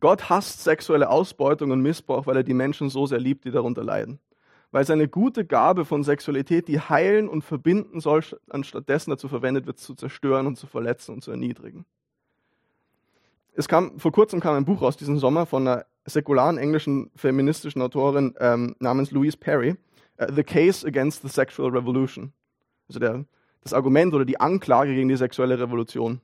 [0.00, 3.84] Gott hasst sexuelle Ausbeutung und Missbrauch, weil er die Menschen so sehr liebt, die darunter
[3.84, 4.18] leiden.
[4.72, 9.66] Weil seine gute Gabe von Sexualität, die heilen und verbinden soll, anstatt dessen dazu verwendet
[9.66, 11.84] wird, zu zerstören und zu verletzen und zu erniedrigen.
[13.52, 17.82] Es kam, vor kurzem kam ein Buch aus diesem Sommer von einer säkularen englischen feministischen
[17.82, 19.76] Autorin ähm, namens Louise Perry,
[20.20, 22.32] uh, The Case Against the Sexual Revolution.
[22.88, 23.24] Also der,
[23.62, 26.20] das Argument oder die Anklage gegen die sexuelle Revolution.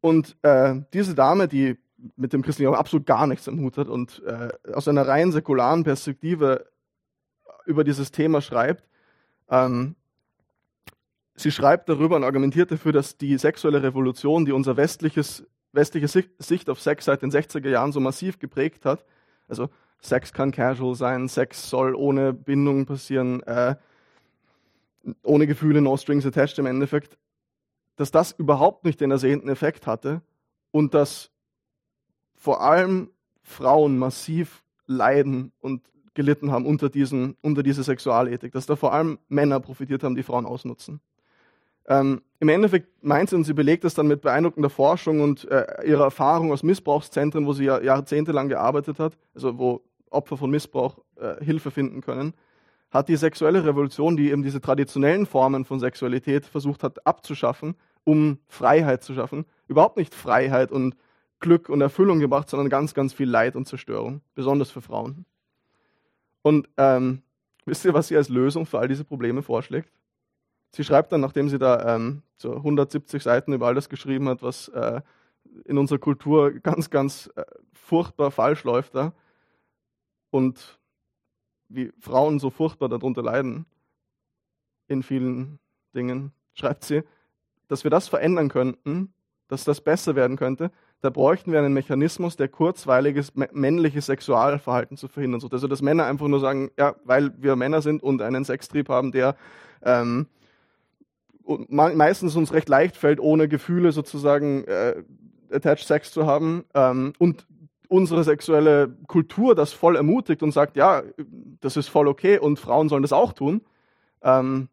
[0.00, 1.78] Und äh, diese Dame, die
[2.16, 5.84] mit dem Christentum absolut gar nichts am Hut hat und äh, aus einer rein säkularen
[5.84, 6.66] Perspektive
[7.66, 8.88] über dieses Thema schreibt,
[9.48, 9.96] ähm,
[11.34, 16.70] sie schreibt darüber und argumentiert dafür, dass die sexuelle Revolution, die unser westliches, westliche Sicht
[16.70, 19.04] auf Sex seit den 60er Jahren so massiv geprägt hat,
[19.48, 19.68] also
[20.00, 23.76] Sex kann casual sein, Sex soll ohne Bindung passieren, äh,
[25.22, 27.18] ohne Gefühle, no strings attached im Endeffekt,
[27.96, 30.22] dass das überhaupt nicht den ersehnten Effekt hatte
[30.70, 31.30] und dass
[32.44, 33.08] vor allem
[33.42, 35.80] Frauen massiv leiden und
[36.12, 40.22] gelitten haben unter, diesen, unter dieser Sexualethik, dass da vor allem Männer profitiert haben, die
[40.22, 41.00] Frauen ausnutzen.
[41.86, 45.86] Ähm, Im Endeffekt meint sie und sie belegt das dann mit beeindruckender Forschung und äh,
[45.86, 49.80] ihrer Erfahrung aus Missbrauchszentren, wo sie ja jahrzehntelang gearbeitet hat, also wo
[50.10, 52.34] Opfer von Missbrauch äh, Hilfe finden können
[52.90, 58.38] hat die sexuelle Revolution, die eben diese traditionellen Formen von Sexualität versucht hat abzuschaffen, um
[58.46, 60.94] Freiheit zu schaffen, überhaupt nicht Freiheit und
[61.40, 65.26] Glück und Erfüllung gebracht, sondern ganz, ganz viel Leid und Zerstörung, besonders für Frauen.
[66.42, 67.22] Und ähm,
[67.64, 69.90] wisst ihr, was sie als Lösung für all diese Probleme vorschlägt?
[70.72, 74.42] Sie schreibt dann, nachdem sie da ähm, so 170 Seiten über all das geschrieben hat,
[74.42, 75.00] was äh,
[75.64, 79.12] in unserer Kultur ganz, ganz äh, furchtbar falsch läuft da
[80.30, 80.78] und
[81.68, 83.66] wie Frauen so furchtbar darunter leiden,
[84.88, 85.58] in vielen
[85.94, 87.02] Dingen, schreibt sie,
[87.68, 89.14] dass wir das verändern könnten,
[89.48, 90.70] dass das besser werden könnte,
[91.04, 95.52] da bräuchten wir einen Mechanismus, der kurzweiliges männliches Sexualverhalten zu verhindern sucht.
[95.52, 99.12] Also dass Männer einfach nur sagen, ja, weil wir Männer sind und einen Sextrieb haben,
[99.12, 99.36] der
[99.82, 100.28] ähm,
[101.68, 105.02] meistens uns recht leicht fällt, ohne Gefühle sozusagen äh,
[105.50, 107.46] attached Sex zu haben ähm, und
[107.88, 111.02] unsere sexuelle Kultur das voll ermutigt und sagt, ja,
[111.60, 113.60] das ist voll okay und Frauen sollen das auch tun,
[114.22, 114.70] ähm,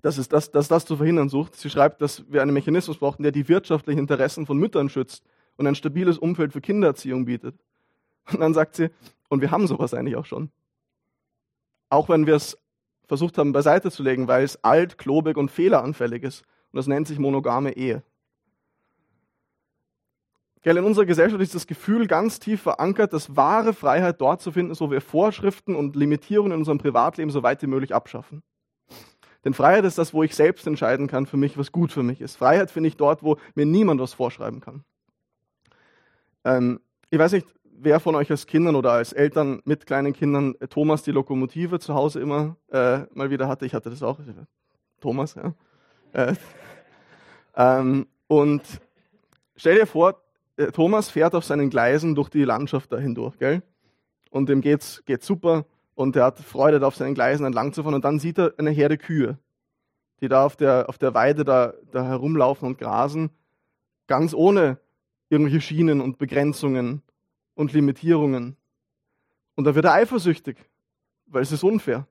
[0.00, 1.56] dass, es das, dass das zu verhindern sucht.
[1.56, 5.24] Sie schreibt, dass wir einen Mechanismus brauchen, der die wirtschaftlichen Interessen von Müttern schützt
[5.58, 7.54] und ein stabiles Umfeld für Kindererziehung bietet.
[8.32, 8.90] Und dann sagt sie,
[9.28, 10.50] und wir haben sowas eigentlich auch schon.
[11.90, 12.58] Auch wenn wir es
[13.06, 16.42] versucht haben beiseite zu legen, weil es alt, klobig und fehleranfällig ist.
[16.72, 18.02] Und das nennt sich monogame Ehe.
[20.62, 24.52] Gell, in unserer Gesellschaft ist das Gefühl ganz tief verankert, dass wahre Freiheit dort zu
[24.52, 28.42] finden ist, wo wir Vorschriften und Limitierungen in unserem Privatleben so weit wie möglich abschaffen.
[29.44, 32.20] Denn Freiheit ist das, wo ich selbst entscheiden kann für mich, was gut für mich
[32.20, 32.36] ist.
[32.36, 34.84] Freiheit finde ich dort, wo mir niemand was vorschreiben kann.
[36.44, 37.46] Ähm, ich weiß nicht,
[37.80, 41.78] wer von euch als Kindern oder als Eltern mit kleinen Kindern äh, Thomas die Lokomotive
[41.78, 43.66] zu Hause immer äh, mal wieder hatte.
[43.66, 44.18] Ich hatte das auch.
[45.00, 45.54] Thomas, ja.
[46.12, 46.34] Äh,
[47.56, 48.62] ähm, und
[49.56, 50.20] stell dir vor,
[50.56, 53.62] äh, Thomas fährt auf seinen Gleisen durch die Landschaft da hindurch, gell?
[54.30, 57.82] Und dem geht's, geht's super und er hat Freude, da auf seinen Gleisen entlang zu
[57.82, 59.38] fahren und dann sieht er eine Herde Kühe,
[60.20, 63.30] die da auf der, auf der Weide da, da herumlaufen und grasen,
[64.06, 64.78] ganz ohne
[65.30, 67.02] irgendwelche Schienen und Begrenzungen
[67.54, 68.56] und Limitierungen.
[69.54, 70.56] Und da wird er eifersüchtig,
[71.26, 72.06] weil es ist unfair.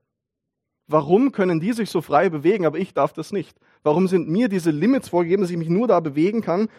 [0.88, 3.58] Warum können die sich so frei bewegen, aber ich darf das nicht?
[3.84, 6.70] Warum sind mir diese Limits vorgegeben, dass ich mich nur da bewegen kann,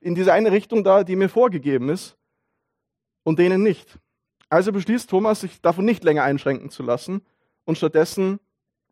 [0.00, 2.16] in diese eine Richtung da, die mir vorgegeben ist,
[3.24, 3.98] und denen nicht.
[4.48, 7.22] Also beschließt Thomas, sich davon nicht länger einschränken zu lassen
[7.64, 8.40] und stattdessen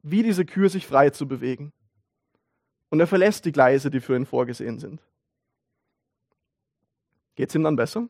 [0.03, 1.73] wie diese Kühe sich frei zu bewegen.
[2.89, 5.01] Und er verlässt die Gleise, die für ihn vorgesehen sind.
[7.35, 8.09] Geht es ihm dann besser?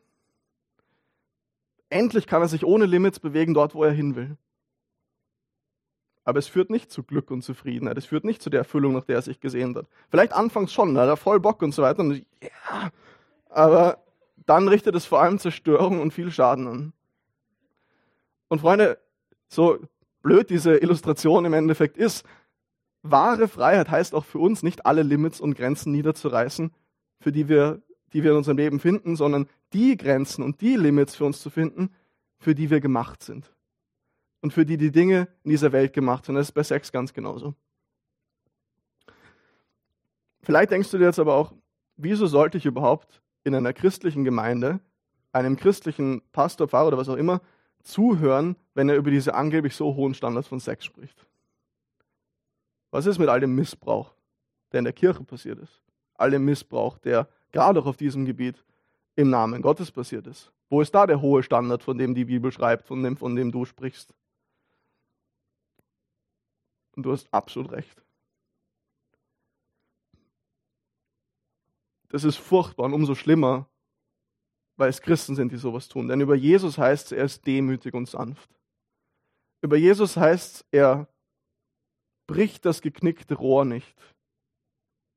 [1.89, 4.37] Endlich kann er sich ohne Limits bewegen dort, wo er hin will.
[6.23, 7.97] Aber es führt nicht zu Glück und Zufriedenheit.
[7.97, 9.87] Es führt nicht zu der Erfüllung, nach der er sich gesehnt hat.
[10.09, 11.99] Vielleicht anfangs schon, da hat er voll Bock und so weiter.
[11.99, 12.91] Und ja,
[13.49, 14.03] aber
[14.45, 16.93] dann richtet es vor allem Zerstörung und viel Schaden an.
[18.47, 18.99] Und Freunde,
[19.47, 19.79] so
[20.21, 22.25] blöd diese Illustration im Endeffekt ist,
[23.01, 26.71] wahre Freiheit heißt auch für uns nicht alle Limits und Grenzen niederzureißen,
[27.19, 27.81] für die wir,
[28.13, 31.49] die wir in unserem Leben finden, sondern die Grenzen und die Limits für uns zu
[31.49, 31.89] finden,
[32.37, 33.53] für die wir gemacht sind
[34.41, 36.35] und für die die Dinge in dieser Welt gemacht sind.
[36.35, 37.53] Das ist bei Sex ganz genauso.
[40.41, 41.53] Vielleicht denkst du dir jetzt aber auch,
[41.97, 44.79] wieso sollte ich überhaupt in einer christlichen Gemeinde
[45.31, 47.41] einem christlichen Pastor, Pfarrer oder was auch immer
[47.83, 51.25] zuhören, wenn er über diese angeblich so hohen Standards von Sex spricht?
[52.91, 54.13] Was ist mit all dem Missbrauch,
[54.71, 55.81] der in der Kirche passiert ist?
[56.15, 58.63] All dem Missbrauch, der gerade auch auf diesem Gebiet
[59.15, 60.51] im Namen Gottes passiert ist.
[60.69, 63.51] Wo ist da der hohe Standard, von dem die Bibel schreibt, von dem, von dem
[63.51, 64.13] du sprichst?
[66.95, 68.01] Und du hast absolut recht.
[72.09, 73.69] Das ist furchtbar und umso schlimmer,
[74.75, 76.07] weil es Christen sind, die sowas tun.
[76.07, 78.49] Denn über Jesus heißt es, er ist demütig und sanft.
[79.61, 81.07] Über Jesus heißt es, er
[82.27, 83.95] bricht das geknickte Rohr nicht.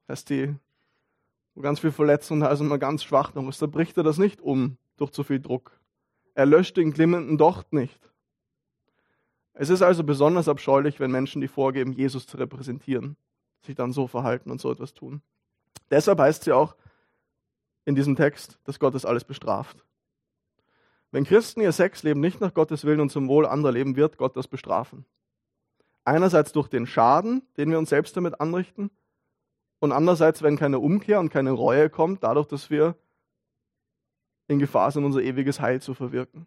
[0.07, 0.55] Das heißt, die,
[1.55, 4.03] wo ganz viel Verletzung da ist und man ganz schwach noch ist, da bricht er
[4.03, 5.73] das nicht um durch zu viel Druck.
[6.35, 8.11] Er löscht den glimmenden Docht nicht.
[9.53, 13.17] Es ist also besonders abscheulich, wenn Menschen, die vorgeben, Jesus zu repräsentieren,
[13.63, 15.23] sich dann so verhalten und so etwas tun.
[15.91, 16.75] Deshalb heißt ja auch
[17.85, 19.85] in diesem Text, dass Gott das alles bestraft.
[21.13, 24.37] Wenn Christen ihr Sexleben nicht nach Gottes Willen und zum Wohl anderer leben, wird Gott
[24.37, 25.05] das bestrafen.
[26.05, 28.91] Einerseits durch den Schaden, den wir uns selbst damit anrichten,
[29.85, 32.97] und andererseits, wenn keine Umkehr und keine Reue kommt, dadurch, dass wir
[34.49, 36.47] in Gefahr sind, unser ewiges Heil zu verwirken.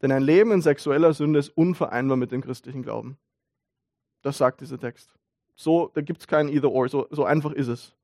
[0.00, 3.18] Denn ein Leben in sexueller Sünde ist unvereinbar mit dem christlichen Glauben.
[4.22, 5.12] Das sagt dieser Text.
[5.56, 7.96] So, da gibt es kein Either-or, so, so einfach ist es.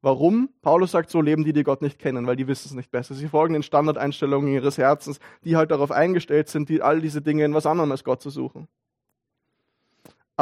[0.00, 0.48] Warum?
[0.62, 3.14] Paulus sagt, so leben die, die Gott nicht kennen, weil die wissen es nicht besser.
[3.14, 7.44] Sie folgen den Standardeinstellungen ihres Herzens, die halt darauf eingestellt sind, die, all diese Dinge
[7.44, 8.68] in was anderem als Gott zu suchen.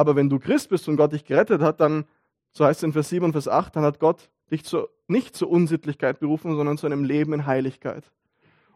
[0.00, 2.06] Aber wenn du Christ bist und Gott dich gerettet hat, dann,
[2.52, 5.36] so heißt es in Vers 7 und Vers 8, dann hat Gott dich zu, nicht
[5.36, 8.10] zur Unsittlichkeit berufen, sondern zu einem Leben in Heiligkeit.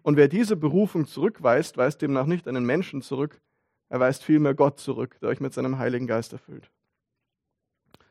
[0.02, 3.40] Und wer diese Berufung zurückweist, weist demnach nicht einen Menschen zurück,
[3.88, 6.70] er weist vielmehr Gott zurück, der euch mit seinem Heiligen Geist erfüllt.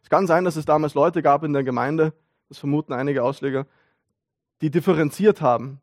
[0.01, 2.13] Es kann sein, dass es damals Leute gab in der Gemeinde,
[2.49, 3.67] das vermuten einige Ausleger,
[4.61, 5.81] die differenziert haben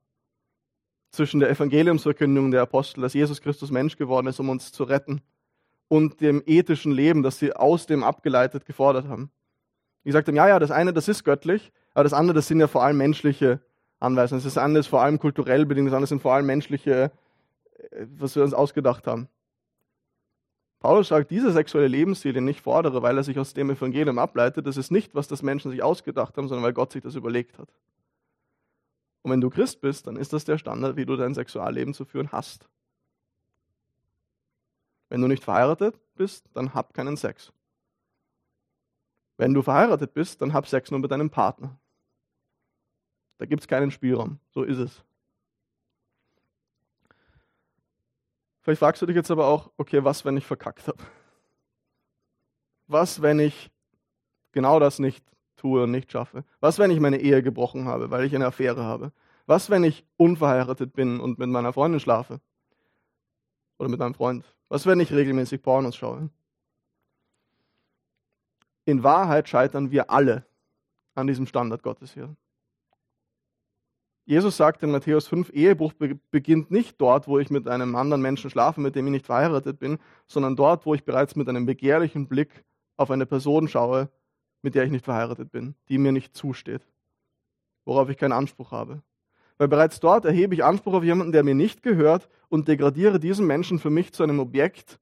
[1.12, 5.22] zwischen der Evangeliumsverkündung der Apostel, dass Jesus Christus Mensch geworden ist, um uns zu retten,
[5.90, 9.32] und dem ethischen Leben, das sie aus dem abgeleitet gefordert haben.
[10.04, 12.60] Die gesagt haben, ja, ja, das eine, das ist göttlich, aber das andere, das sind
[12.60, 13.60] ja vor allem menschliche
[13.98, 14.40] Anweisungen.
[14.42, 17.10] Das andere ist vor allem kulturell bedingt, das andere sind vor allem menschliche,
[17.90, 19.28] äh, was wir uns ausgedacht haben.
[20.78, 24.68] Paulus sagt, dieser sexuelle Lebensstil, den ich fordere, weil er sich aus dem Evangelium ableitet,
[24.68, 27.58] das ist nicht, was das Menschen sich ausgedacht haben, sondern weil Gott sich das überlegt
[27.58, 27.68] hat.
[29.22, 32.04] Und wenn du Christ bist, dann ist das der Standard, wie du dein Sexualleben zu
[32.04, 32.68] führen hast.
[35.10, 37.52] Wenn du nicht verheiratet bist, dann hab keinen Sex.
[39.36, 41.78] Wenn du verheiratet bist, dann hab Sex nur mit deinem Partner.
[43.38, 44.38] Da gibt es keinen Spielraum.
[44.50, 45.04] So ist es.
[48.60, 51.02] Vielleicht fragst du dich jetzt aber auch, okay, was, wenn ich verkackt habe?
[52.86, 53.70] Was, wenn ich
[54.52, 55.24] genau das nicht
[55.56, 56.44] tue und nicht schaffe?
[56.60, 59.12] Was, wenn ich meine Ehe gebrochen habe, weil ich eine Affäre habe?
[59.46, 62.40] Was, wenn ich unverheiratet bin und mit meiner Freundin schlafe?
[63.80, 64.44] Oder mit meinem Freund?
[64.68, 66.28] Was, wenn ich regelmäßig Pornos schaue?
[68.84, 70.44] In Wahrheit scheitern wir alle
[71.14, 72.36] an diesem Standard Gottes hier.
[74.26, 75.94] Jesus sagt in Matthäus 5, Ehebruch
[76.30, 79.78] beginnt nicht dort, wo ich mit einem anderen Menschen schlafe, mit dem ich nicht verheiratet
[79.78, 82.64] bin, sondern dort, wo ich bereits mit einem begehrlichen Blick
[82.98, 84.10] auf eine Person schaue,
[84.60, 86.86] mit der ich nicht verheiratet bin, die mir nicht zusteht,
[87.86, 89.02] worauf ich keinen Anspruch habe.
[89.60, 93.46] Weil bereits dort erhebe ich Anspruch auf jemanden, der mir nicht gehört und degradiere diesen
[93.46, 94.98] Menschen für mich zu einem Objekt,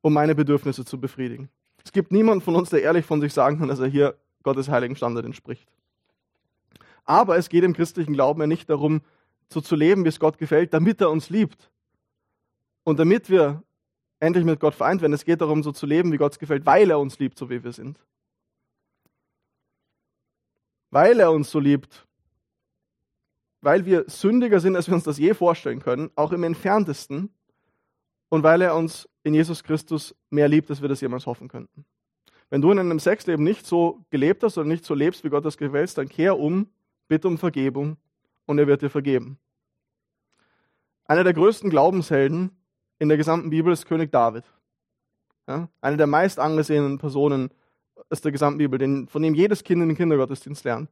[0.00, 1.48] um meine Bedürfnisse zu befriedigen.
[1.84, 4.68] Es gibt niemanden von uns, der ehrlich von sich sagen kann, dass er hier Gottes
[4.68, 5.68] heiligen Standard entspricht.
[7.04, 9.00] Aber es geht im christlichen Glauben ja nicht darum,
[9.48, 11.72] so zu leben, wie es Gott gefällt, damit er uns liebt.
[12.84, 13.60] Und damit wir
[14.20, 15.14] endlich mit Gott vereint werden.
[15.14, 17.50] Es geht darum, so zu leben, wie Gott es gefällt, weil er uns liebt, so
[17.50, 17.98] wie wir sind.
[20.90, 22.06] Weil er uns so liebt.
[23.60, 27.34] Weil wir sündiger sind, als wir uns das je vorstellen können, auch im entferntesten.
[28.28, 31.84] Und weil er uns in Jesus Christus mehr liebt, als wir das jemals hoffen könnten.
[32.48, 35.44] Wenn du in einem Sexleben nicht so gelebt hast oder nicht so lebst, wie Gott
[35.44, 36.68] das gewählt, dann kehr um,
[37.06, 37.96] bitte um Vergebung
[38.46, 39.38] und er wird dir vergeben.
[41.04, 42.50] Einer der größten Glaubenshelden
[42.98, 44.44] in der gesamten Bibel ist König David.
[45.48, 47.50] Ja, eine der meist angesehenen Personen
[48.08, 50.90] aus der gesamten Bibel, von dem jedes Kind in den Kindergottesdienst lernt.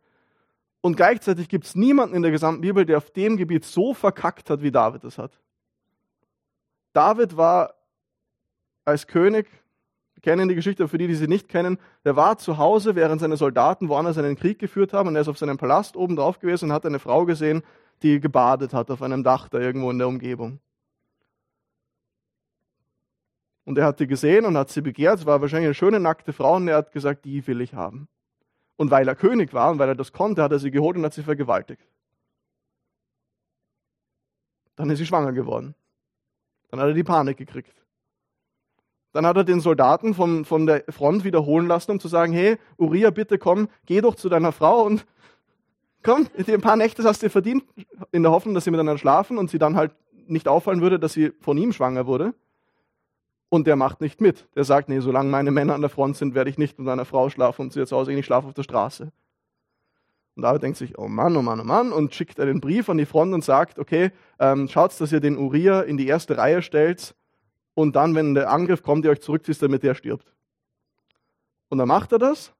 [0.80, 4.48] Und gleichzeitig gibt es niemanden in der gesamten Bibel, der auf dem Gebiet so verkackt
[4.50, 5.40] hat, wie David es hat.
[6.92, 7.74] David war
[8.84, 9.46] als König,
[10.14, 13.20] wir kennen die Geschichte, für die, die sie nicht kennen, der war zu Hause, während
[13.20, 16.38] seine Soldaten woanders einen Krieg geführt haben und er ist auf seinem Palast oben drauf
[16.38, 17.62] gewesen und hat eine Frau gesehen,
[18.02, 20.60] die gebadet hat auf einem Dach da irgendwo in der Umgebung.
[23.64, 25.18] Und er hat sie gesehen und hat sie begehrt.
[25.18, 28.08] Es war wahrscheinlich eine schöne nackte Frau und er hat gesagt, die will ich haben.
[28.78, 31.04] Und weil er König war und weil er das konnte, hat er sie geholt und
[31.04, 31.82] hat sie vergewaltigt.
[34.76, 35.74] Dann ist sie schwanger geworden.
[36.70, 37.74] Dann hat er die Panik gekriegt.
[39.12, 42.56] Dann hat er den Soldaten von, von der Front wiederholen lassen, um zu sagen, hey,
[42.76, 45.04] Uriah, bitte komm, geh doch zu deiner Frau und
[46.04, 47.64] komm, ein paar Nächte hast du verdient,
[48.12, 49.92] in der Hoffnung, dass sie miteinander schlafen und sie dann halt
[50.28, 52.32] nicht auffallen würde, dass sie von ihm schwanger wurde.
[53.50, 54.46] Und der macht nicht mit.
[54.54, 57.04] Der sagt, nee, solange meine Männer an der Front sind, werde ich nicht mit einer
[57.04, 59.10] Frau schlafen und sie jetzt aus, ich schlafe auf der Straße.
[60.36, 62.98] Und David denkt sich, oh Mann, oh Mann, oh Mann, und schickt einen Brief an
[62.98, 66.62] die Front und sagt, okay, ähm, schaut, dass ihr den Uriah in die erste Reihe
[66.62, 67.16] stellt
[67.74, 70.32] und dann, wenn der Angriff kommt, ihr euch zurückzieht, damit er stirbt.
[71.68, 72.52] Und dann macht er das.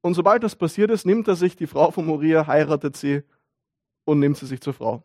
[0.00, 3.22] Und sobald das passiert ist, nimmt er sich die Frau von Uriah, heiratet sie
[4.04, 5.02] und nimmt sie sich zur Frau.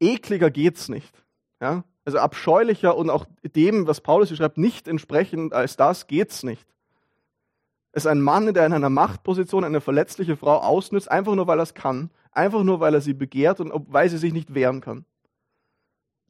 [0.00, 1.24] Ekliger geht's nicht.
[1.60, 1.84] Ja?
[2.04, 6.66] Also abscheulicher und auch dem, was Paulus hier schreibt, nicht entsprechend als das geht's nicht.
[7.92, 11.58] Es ist ein Mann, der in einer Machtposition eine verletzliche Frau ausnützt, einfach nur weil
[11.58, 14.80] er es kann, einfach nur weil er sie begehrt und weil sie sich nicht wehren
[14.80, 15.04] kann.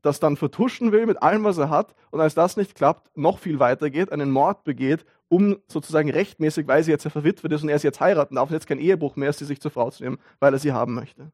[0.03, 3.39] Das dann vertuschen will mit allem, was er hat und als das nicht klappt, noch
[3.39, 7.62] viel weiter geht, einen Mord begeht, um sozusagen rechtmäßig, weil sie jetzt ja verwitwet ist
[7.62, 9.70] und er sie jetzt heiraten darf und jetzt kein Ehebruch mehr ist, sie sich zur
[9.70, 11.33] Frau zu nehmen, weil er sie haben möchte.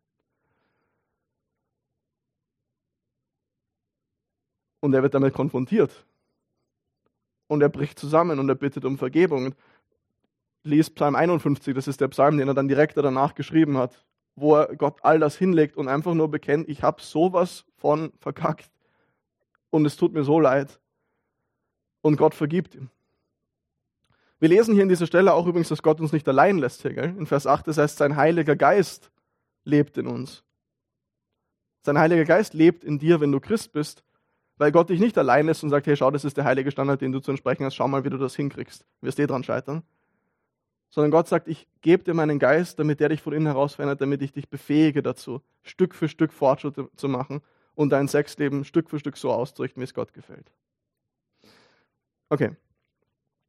[4.84, 6.04] Und er wird damit konfrontiert.
[7.46, 9.54] Und er bricht zusammen und er bittet um Vergebung.
[10.62, 14.04] Lies Psalm 51, das ist der Psalm, den er dann direkt danach geschrieben hat,
[14.36, 18.70] wo er Gott all das hinlegt und einfach nur bekennt, ich habe sowas von verkackt
[19.70, 20.78] und es tut mir so leid.
[22.02, 22.90] Und Gott vergibt ihm.
[24.38, 26.82] Wir lesen hier in dieser Stelle auch übrigens, dass Gott uns nicht allein lässt.
[26.82, 27.16] Hier, gell?
[27.16, 29.10] In Vers 8, das heißt, sein Heiliger Geist
[29.64, 30.44] lebt in uns.
[31.80, 34.03] Sein Heiliger Geist lebt in dir, wenn du Christ bist.
[34.56, 37.00] Weil Gott dich nicht allein lässt und sagt, hey, schau, das ist der heilige Standard,
[37.00, 38.84] den du zu entsprechen hast, schau mal, wie du das hinkriegst.
[39.00, 39.82] Du wirst eh dran scheitern.
[40.90, 44.00] Sondern Gott sagt, ich gebe dir meinen Geist, damit der dich von innen heraus verändert,
[44.00, 47.40] damit ich dich befähige dazu, Stück für Stück Fortschritte zu machen
[47.74, 50.52] und dein Sexleben Stück für Stück so auszurichten, wie es Gott gefällt.
[52.28, 52.56] Okay.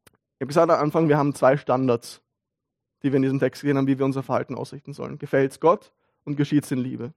[0.06, 2.22] Ich habe gesagt am Anfang, wir haben zwei Standards,
[3.04, 5.20] die wir in diesem Text gesehen haben, wie wir unser Verhalten ausrichten sollen.
[5.20, 5.94] Gefällt es Gott
[6.24, 7.14] und geschieht es in Liebe.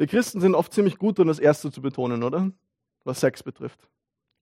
[0.00, 2.50] Wir Christen sind oft ziemlich gut darin, das Erste zu betonen, oder?
[3.04, 3.86] Was Sex betrifft.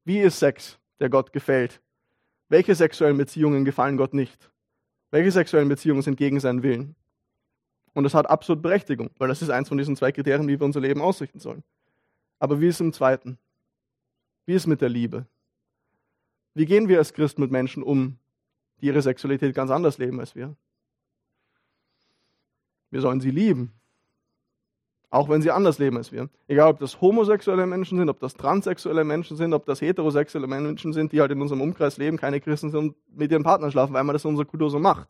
[0.04, 1.82] Wie ist Sex, der Gott gefällt?
[2.48, 4.52] Welche sexuellen Beziehungen gefallen Gott nicht?
[5.10, 6.94] Welche sexuellen Beziehungen sind gegen seinen Willen?
[7.92, 10.64] Und das hat absolut Berechtigung, weil das ist eins von diesen zwei Kriterien, wie wir
[10.64, 11.64] unser Leben ausrichten sollen.
[12.38, 13.36] Aber wie ist im zweiten?
[14.46, 15.26] Wie ist mit der Liebe?
[16.54, 18.16] Wie gehen wir als Christen mit Menschen um,
[18.80, 20.54] die ihre Sexualität ganz anders leben als wir?
[22.92, 23.72] Wir sollen sie lieben.
[25.10, 26.28] Auch wenn sie anders leben als wir.
[26.48, 30.92] Egal, ob das homosexuelle Menschen sind, ob das transsexuelle Menschen sind, ob das heterosexuelle Menschen
[30.92, 33.94] sind, die halt in unserem Umkreis leben, keine Christen sind und mit ihrem Partner schlafen,
[33.94, 35.08] weil man das in unserer Kultur so macht.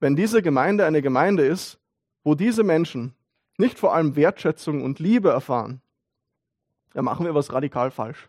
[0.00, 1.78] Wenn diese Gemeinde eine Gemeinde ist,
[2.24, 3.14] wo diese Menschen
[3.56, 5.80] nicht vor allem Wertschätzung und Liebe erfahren,
[6.94, 8.28] dann machen wir was radikal falsch.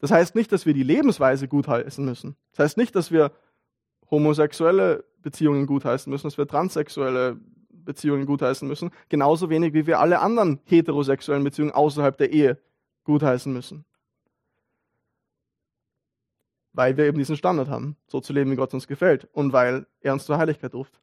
[0.00, 2.36] Das heißt nicht, dass wir die Lebensweise gutheißen müssen.
[2.52, 3.32] Das heißt nicht, dass wir
[4.10, 7.38] homosexuelle Beziehungen gutheißen müssen, dass wir transsexuelle
[7.90, 12.58] Beziehungen gutheißen müssen, genauso wenig wie wir alle anderen heterosexuellen Beziehungen außerhalb der Ehe
[13.04, 13.84] gutheißen müssen.
[16.72, 19.86] Weil wir eben diesen Standard haben, so zu leben, wie Gott uns gefällt und weil
[20.00, 21.00] er uns zur Heiligkeit ruft.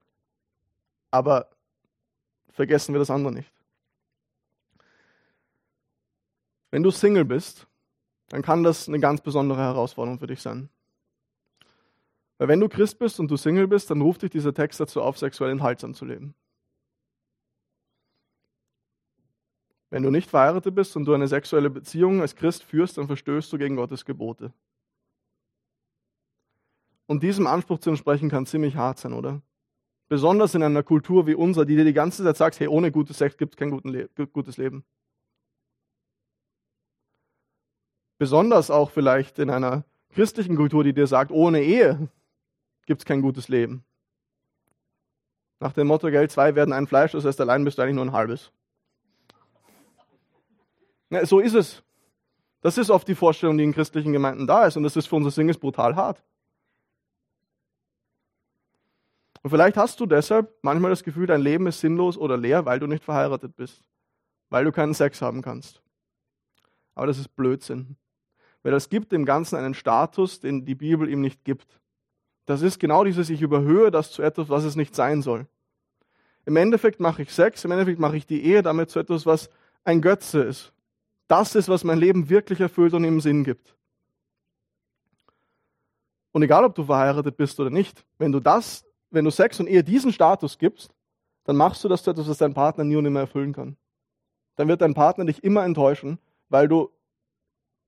[1.12, 1.50] Aber
[2.50, 3.52] vergessen wir das andere nicht.
[6.72, 7.68] Wenn du Single bist,
[8.30, 10.70] dann kann das eine ganz besondere Herausforderung für dich sein.
[12.38, 15.02] Weil wenn du Christ bist und du Single bist, dann ruft dich dieser Text dazu
[15.02, 16.36] auf, sexuell enthaltsam zu leben.
[19.90, 23.52] Wenn du nicht verheiratet bist und du eine sexuelle Beziehung als Christ führst, dann verstößt
[23.54, 24.54] du gegen Gottes Gebote.
[27.06, 29.42] Und diesem Anspruch zu entsprechen kann ziemlich hart sein, oder?
[30.10, 33.18] Besonders in einer Kultur wie unserer, die dir die ganze Zeit sagt, hey, ohne gutes
[33.18, 33.72] Sex gibt es kein
[34.32, 34.84] gutes Leben.
[38.18, 42.10] Besonders auch vielleicht in einer christlichen Kultur, die dir sagt, ohne Ehe
[42.86, 43.84] gibt es kein gutes Leben.
[45.60, 48.06] Nach dem Motto, Geld, zwei werden ein Fleisch, das heißt, allein bist du eigentlich nur
[48.06, 48.52] ein halbes.
[51.10, 51.84] Ja, so ist es.
[52.62, 54.78] Das ist oft die Vorstellung, die in christlichen Gemeinden da ist.
[54.78, 56.24] Und das ist für unser Singles brutal hart.
[59.44, 62.80] Und vielleicht hast du deshalb manchmal das Gefühl, dein Leben ist sinnlos oder leer, weil
[62.80, 63.84] du nicht verheiratet bist.
[64.50, 65.82] Weil du keinen Sex haben kannst.
[66.96, 67.96] Aber das ist Blödsinn.
[68.64, 71.80] Weil das gibt dem Ganzen einen Status, den die Bibel ihm nicht gibt.
[72.46, 75.48] Das ist genau dieses, ich überhöhe das zu etwas, was es nicht sein soll.
[76.46, 79.50] Im Endeffekt mache ich Sex, im Endeffekt mache ich die Ehe damit zu etwas, was
[79.84, 80.74] ein Götze ist.
[81.28, 83.76] Das ist, was mein Leben wirklich erfüllt und ihm Sinn gibt.
[86.32, 89.68] Und egal, ob du verheiratet bist oder nicht, wenn du das, wenn du Sex und
[89.68, 90.94] Ehe diesen Status gibst,
[91.44, 93.78] dann machst du das zu etwas, was dein Partner nie und nimmer erfüllen kann.
[94.56, 96.20] Dann wird dein Partner dich immer enttäuschen,
[96.50, 96.92] weil du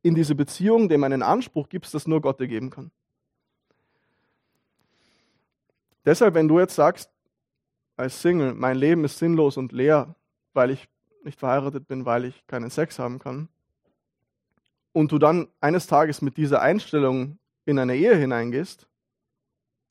[0.02, 2.92] in diese Beziehung dem einen Anspruch gibst, das nur Gott dir geben kann.
[6.06, 7.12] Deshalb, wenn du jetzt sagst,
[7.98, 10.16] als Single, mein Leben ist sinnlos und leer,
[10.54, 10.88] weil ich
[11.24, 13.50] nicht verheiratet bin, weil ich keinen Sex haben kann,
[14.92, 18.90] und du dann eines Tages mit dieser Einstellung in eine Ehe hineingehst,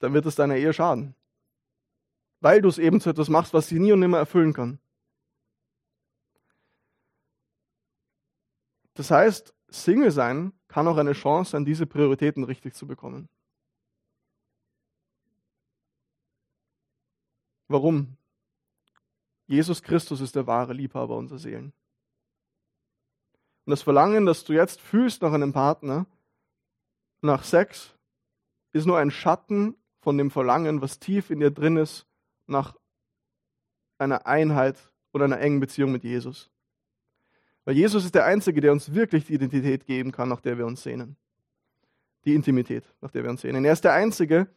[0.00, 1.14] dann wird es deiner Ehe schaden.
[2.40, 4.78] Weil du es eben zu etwas machst, was sie nie und nimmer erfüllen kann.
[8.92, 13.30] Das heißt, Single sein kann auch eine Chance sein, diese Prioritäten richtig zu bekommen.
[17.68, 18.17] Warum?
[19.48, 21.72] Jesus Christus ist der wahre Liebhaber unserer Seelen.
[23.64, 26.06] Und das Verlangen, das du jetzt fühlst nach einem Partner,
[27.22, 27.94] nach Sex,
[28.72, 32.06] ist nur ein Schatten von dem Verlangen, was tief in dir drin ist,
[32.46, 32.76] nach
[33.96, 34.76] einer Einheit
[35.12, 36.50] oder einer engen Beziehung mit Jesus.
[37.64, 40.66] Weil Jesus ist der Einzige, der uns wirklich die Identität geben kann, nach der wir
[40.66, 41.16] uns sehnen.
[42.24, 43.64] Die Intimität, nach der wir uns sehnen.
[43.64, 44.48] Er ist der Einzige,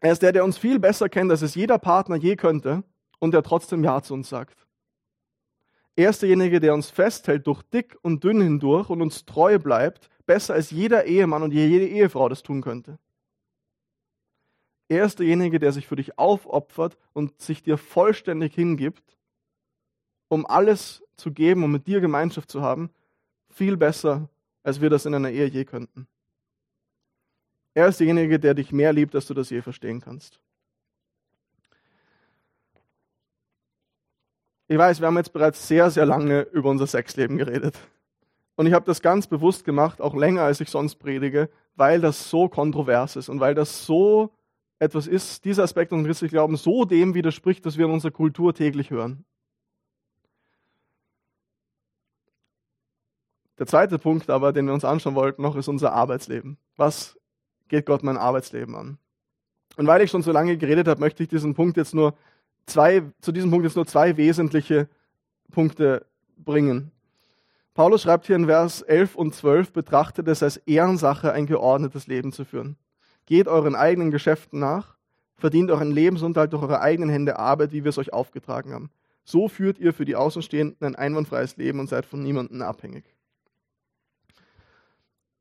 [0.00, 2.82] er ist der, der uns viel besser kennt, als es jeder Partner je könnte
[3.20, 4.66] und der trotzdem Ja zu uns sagt.
[5.94, 10.08] Er ist derjenige, der uns festhält durch dick und dünn hindurch und uns treu bleibt,
[10.26, 12.98] besser als jeder Ehemann und jede Ehefrau das tun könnte.
[14.88, 19.16] Er ist derjenige, der sich für dich aufopfert und sich dir vollständig hingibt,
[20.28, 22.90] um alles zu geben, um mit dir Gemeinschaft zu haben,
[23.50, 24.28] viel besser,
[24.62, 26.08] als wir das in einer Ehe je könnten.
[27.74, 30.40] Er ist derjenige, der dich mehr liebt, als du das je verstehen kannst.
[34.70, 37.76] Ich weiß, wir haben jetzt bereits sehr, sehr lange über unser Sexleben geredet.
[38.54, 42.30] Und ich habe das ganz bewusst gemacht, auch länger als ich sonst predige, weil das
[42.30, 44.30] so kontrovers ist und weil das so
[44.78, 48.54] etwas ist, dieser Aspekt unseres christlichen Glaubens so dem widerspricht, dass wir in unserer Kultur
[48.54, 49.24] täglich hören.
[53.58, 56.58] Der zweite Punkt aber, den wir uns anschauen wollten noch, ist unser Arbeitsleben.
[56.76, 57.18] Was
[57.66, 58.98] geht Gott mein Arbeitsleben an.
[59.76, 62.14] Und weil ich schon so lange geredet habe, möchte ich diesen Punkt jetzt nur
[62.66, 64.88] zwei, zu diesem Punkt jetzt nur zwei wesentliche
[65.50, 66.06] Punkte
[66.36, 66.92] bringen.
[67.74, 72.32] Paulus schreibt hier in Vers 11 und 12, betrachtet es als Ehrensache, ein geordnetes Leben
[72.32, 72.76] zu führen.
[73.26, 74.96] Geht euren eigenen Geschäften nach,
[75.36, 78.90] verdient euren Lebensunterhalt durch eure eigenen Hände Arbeit, wie wir es euch aufgetragen haben.
[79.24, 83.04] So führt ihr für die Außenstehenden ein einwandfreies Leben und seid von niemandem abhängig.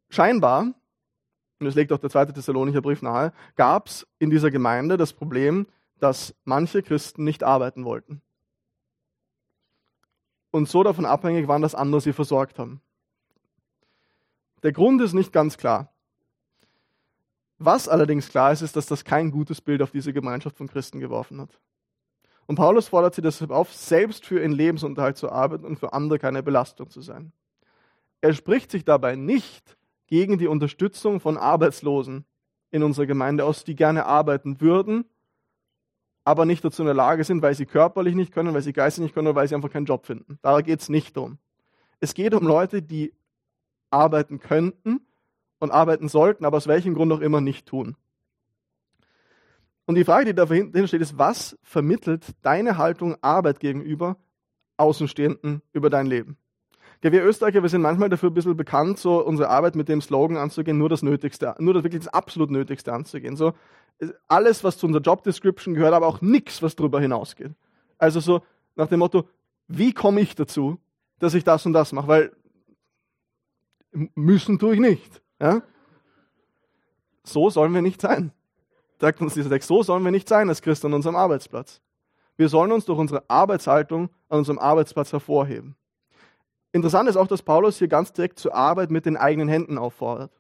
[0.10, 0.74] Scheinbar
[1.60, 5.14] und es legt auch der zweite Thessalonicher Brief nahe, gab es in dieser Gemeinde das
[5.14, 5.68] Problem,
[6.00, 8.22] dass manche Christen nicht arbeiten wollten.
[10.52, 12.82] Und so davon abhängig waren, dass andere sie versorgt haben.
[14.64, 15.94] Der Grund ist nicht ganz klar.
[17.60, 21.00] Was allerdings klar ist, ist, dass das kein gutes Bild auf diese Gemeinschaft von Christen
[21.00, 21.60] geworfen hat.
[22.48, 26.18] Und Paulus fordert sie deshalb auf, selbst für ihren Lebensunterhalt zu arbeiten und für andere
[26.18, 27.32] keine Belastung zu sein.
[28.22, 29.78] Er spricht sich dabei nicht
[30.08, 32.26] gegen die Unterstützung von Arbeitslosen
[32.72, 35.06] in unserer Gemeinde aus, die gerne arbeiten würden,
[36.30, 39.02] aber nicht dazu in der Lage sind, weil sie körperlich nicht können, weil sie geistig
[39.02, 40.38] nicht können oder weil sie einfach keinen Job finden.
[40.44, 41.40] Da geht es nicht um.
[42.02, 43.16] Es geht um Leute, die
[43.90, 45.02] arbeiten könnten
[45.58, 47.96] und arbeiten sollten, aber aus welchem Grund auch immer nicht tun.
[49.88, 54.16] Und die Frage, die dahinter steht, ist, was vermittelt deine Haltung Arbeit gegenüber
[54.78, 56.38] Außenstehenden über dein Leben?
[57.02, 60.02] Ja, wir Österreicher, wir sind manchmal dafür ein bisschen bekannt, so unsere Arbeit mit dem
[60.02, 63.38] Slogan anzugehen, nur das Nötigste, nur das wirklich das absolut Nötigste anzugehen.
[63.38, 63.54] So
[64.28, 67.52] alles, was zu unserer Job Description gehört, aber auch nichts, was darüber hinausgeht.
[67.98, 68.42] Also so
[68.76, 69.28] nach dem Motto,
[69.68, 70.78] wie komme ich dazu,
[71.20, 72.08] dass ich das und das mache?
[72.08, 72.32] Weil
[74.16, 75.22] müssen tue ich nicht.
[75.40, 75.62] Ja?
[77.24, 78.32] So sollen wir nicht sein.
[79.00, 81.82] sagt uns dieser Text, so sollen wir nicht sein als Christen an unserem Arbeitsplatz.
[82.36, 85.76] Wir sollen uns durch unsere Arbeitshaltung an unserem Arbeitsplatz hervorheben.
[86.72, 90.32] Interessant ist auch, dass Paulus hier ganz direkt zur Arbeit mit den eigenen Händen auffordert.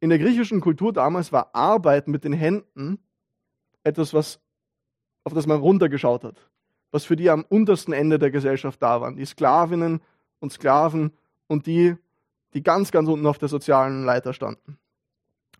[0.00, 2.98] In der griechischen Kultur damals war Arbeit mit den Händen
[3.84, 4.40] etwas, was,
[5.24, 6.50] auf das man runtergeschaut hat,
[6.90, 9.16] was für die am untersten Ende der Gesellschaft da waren.
[9.16, 10.02] Die Sklavinnen
[10.40, 11.12] und Sklaven
[11.46, 11.96] und die,
[12.52, 14.78] die ganz, ganz unten auf der sozialen Leiter standen.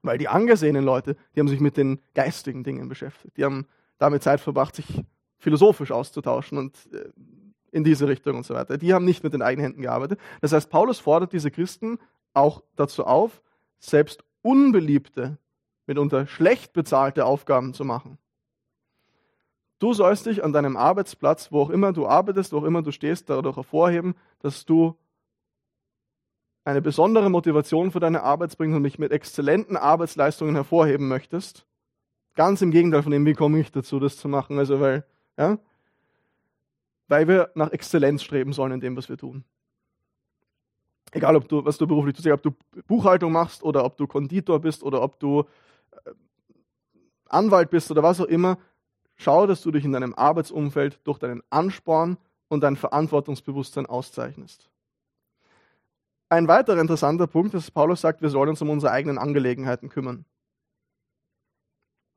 [0.02, 3.38] Weil die angesehenen Leute, die haben sich mit den geistigen Dingen beschäftigt.
[3.38, 5.02] Die haben damit Zeit verbracht, sich
[5.38, 7.08] philosophisch auszutauschen und äh,
[7.74, 8.78] in diese Richtung und so weiter.
[8.78, 10.20] Die haben nicht mit den eigenen Händen gearbeitet.
[10.40, 11.98] Das heißt, Paulus fordert diese Christen
[12.32, 13.42] auch dazu auf,
[13.78, 15.38] selbst unbeliebte,
[15.86, 18.18] mitunter schlecht bezahlte Aufgaben zu machen.
[19.78, 22.92] Du sollst dich an deinem Arbeitsplatz, wo auch immer du arbeitest, wo auch immer du
[22.92, 24.96] stehst, dadurch hervorheben, dass du
[26.64, 31.66] eine besondere Motivation für deine Arbeit bringst und mich mit exzellenten Arbeitsleistungen hervorheben möchtest.
[32.34, 34.58] Ganz im Gegenteil von dem, wie komme ich dazu, das zu machen?
[34.58, 35.04] Also, weil,
[35.36, 35.58] ja,
[37.08, 39.44] weil wir nach Exzellenz streben sollen in dem, was wir tun.
[41.12, 42.50] Egal, ob du, was du beruflich tust, ob du
[42.86, 45.44] Buchhaltung machst oder ob du Konditor bist oder ob du
[45.92, 46.10] äh,
[47.28, 48.58] Anwalt bist oder was auch immer,
[49.16, 52.16] schau, dass du dich in deinem Arbeitsumfeld durch deinen Ansporn
[52.48, 54.70] und dein Verantwortungsbewusstsein auszeichnest.
[56.28, 59.88] Ein weiterer interessanter Punkt ist, dass Paulus sagt, wir sollen uns um unsere eigenen Angelegenheiten
[59.88, 60.24] kümmern.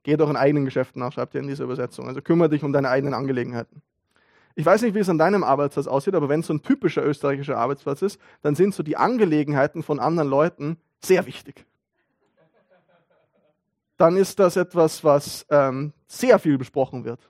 [0.01, 2.07] Geh doch in eigenen Geschäften nach, schreibt er in dieser Übersetzung.
[2.07, 3.83] Also kümmere dich um deine eigenen Angelegenheiten.
[4.57, 7.05] Ich weiß nicht, wie es an deinem Arbeitsplatz aussieht, aber wenn es so ein typischer
[7.05, 11.65] österreichischer Arbeitsplatz ist, dann sind so die Angelegenheiten von anderen Leuten sehr wichtig.
[13.97, 17.29] Dann ist das etwas, was ähm, sehr viel besprochen wird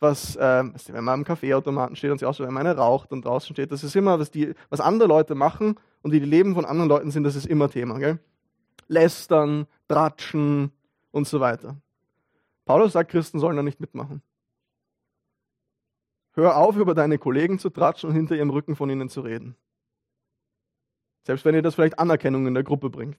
[0.00, 3.54] was, ähm, wenn man am Kaffeeautomaten steht und sich ausschaut, wenn man raucht und draußen
[3.54, 6.64] steht, das ist immer, was, die, was andere Leute machen und die, die Leben von
[6.64, 7.98] anderen Leuten sind, das ist immer Thema.
[7.98, 8.18] Gell?
[8.88, 10.72] Lästern, Tratschen
[11.10, 11.76] und so weiter.
[12.64, 14.22] Paulus sagt, Christen sollen da nicht mitmachen.
[16.40, 19.56] Hör auf, über deine Kollegen zu tratschen und hinter ihrem Rücken von ihnen zu reden.
[21.24, 23.18] Selbst wenn ihr das vielleicht Anerkennung in der Gruppe bringt.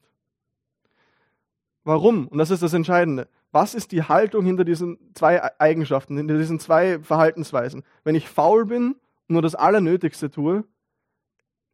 [1.83, 2.27] Warum?
[2.27, 3.29] Und das ist das Entscheidende.
[3.51, 7.83] Was ist die Haltung hinter diesen zwei Eigenschaften, hinter diesen zwei Verhaltensweisen?
[8.03, 8.93] Wenn ich faul bin
[9.27, 10.63] und nur das Allernötigste tue,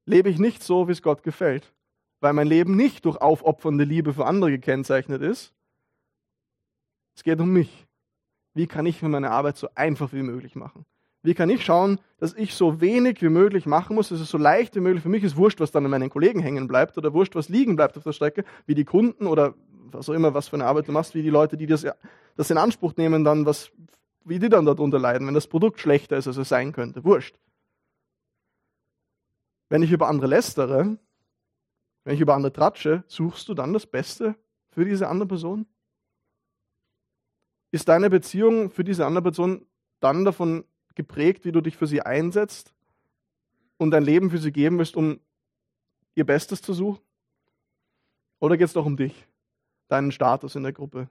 [0.05, 1.73] lebe ich nicht so, wie es Gott gefällt,
[2.19, 5.53] weil mein Leben nicht durch aufopfernde Liebe für andere gekennzeichnet ist.
[7.15, 7.87] Es geht um mich.
[8.53, 10.85] Wie kann ich mir meine Arbeit so einfach wie möglich machen?
[11.23, 14.37] Wie kann ich schauen, dass ich so wenig wie möglich machen muss, dass es so
[14.37, 17.13] leicht wie möglich für mich ist, wurscht, was dann an meinen Kollegen hängen bleibt oder
[17.13, 19.55] wurscht, was liegen bleibt auf der Strecke, wie die Kunden oder
[19.91, 21.85] was auch immer, was für eine Arbeit du machst, wie die Leute, die das,
[22.35, 23.71] das in Anspruch nehmen, dann was,
[24.23, 27.03] wie die dann darunter leiden, wenn das Produkt schlechter ist, als es sein könnte.
[27.03, 27.39] Wurscht.
[29.69, 30.97] Wenn ich über andere lästere,
[32.03, 34.35] wenn ich über andere tratsche, suchst du dann das Beste
[34.69, 35.65] für diese andere Person?
[37.71, 39.65] Ist deine Beziehung für diese andere Person
[39.99, 40.63] dann davon
[40.97, 42.73] geprägt, wie du dich für sie einsetzt
[43.77, 45.21] und dein Leben für sie geben willst, um
[46.15, 47.01] ihr Bestes zu suchen?
[48.39, 49.27] Oder geht es doch um dich?
[49.87, 51.09] deinen Status in der Gruppe,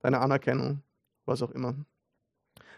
[0.00, 0.82] deine Anerkennung,
[1.26, 1.74] was auch immer.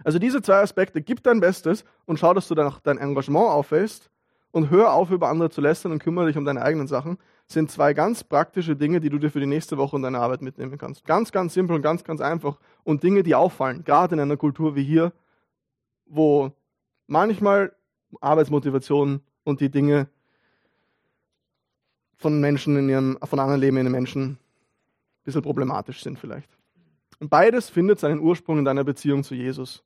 [0.05, 3.49] Also diese zwei Aspekte, gib dein Bestes und schau, dass du dann auch dein Engagement
[3.49, 4.11] aufhältst
[4.51, 7.71] und hör auf, über andere zu lästern und kümmere dich um deine eigenen Sachen, sind
[7.71, 10.77] zwei ganz praktische Dinge, die du dir für die nächste Woche in deine Arbeit mitnehmen
[10.79, 11.05] kannst.
[11.05, 14.75] Ganz, ganz simpel und ganz, ganz einfach und Dinge, die auffallen, gerade in einer Kultur
[14.75, 15.13] wie hier,
[16.13, 16.53] wo
[17.07, 17.75] manchmal
[18.21, 20.09] Arbeitsmotivation und die Dinge
[22.17, 24.39] von Menschen in ihrem, von anderen lebenden Menschen
[25.25, 26.51] bisschen problematisch sind vielleicht.
[27.19, 29.85] Und beides findet seinen Ursprung in deiner Beziehung zu Jesus.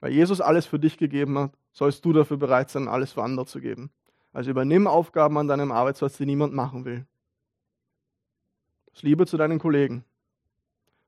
[0.00, 3.46] Weil Jesus alles für dich gegeben hat, sollst du dafür bereit sein, alles für andere
[3.46, 3.90] zu geben.
[4.32, 7.06] Also übernimm Aufgaben an deinem Arbeitsplatz, die niemand machen will.
[8.92, 10.04] Das Liebe zu deinen Kollegen.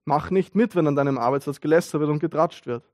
[0.04, 2.84] Mach nicht mit, wenn an deinem Arbeitsplatz gelästert wird und getratscht wird,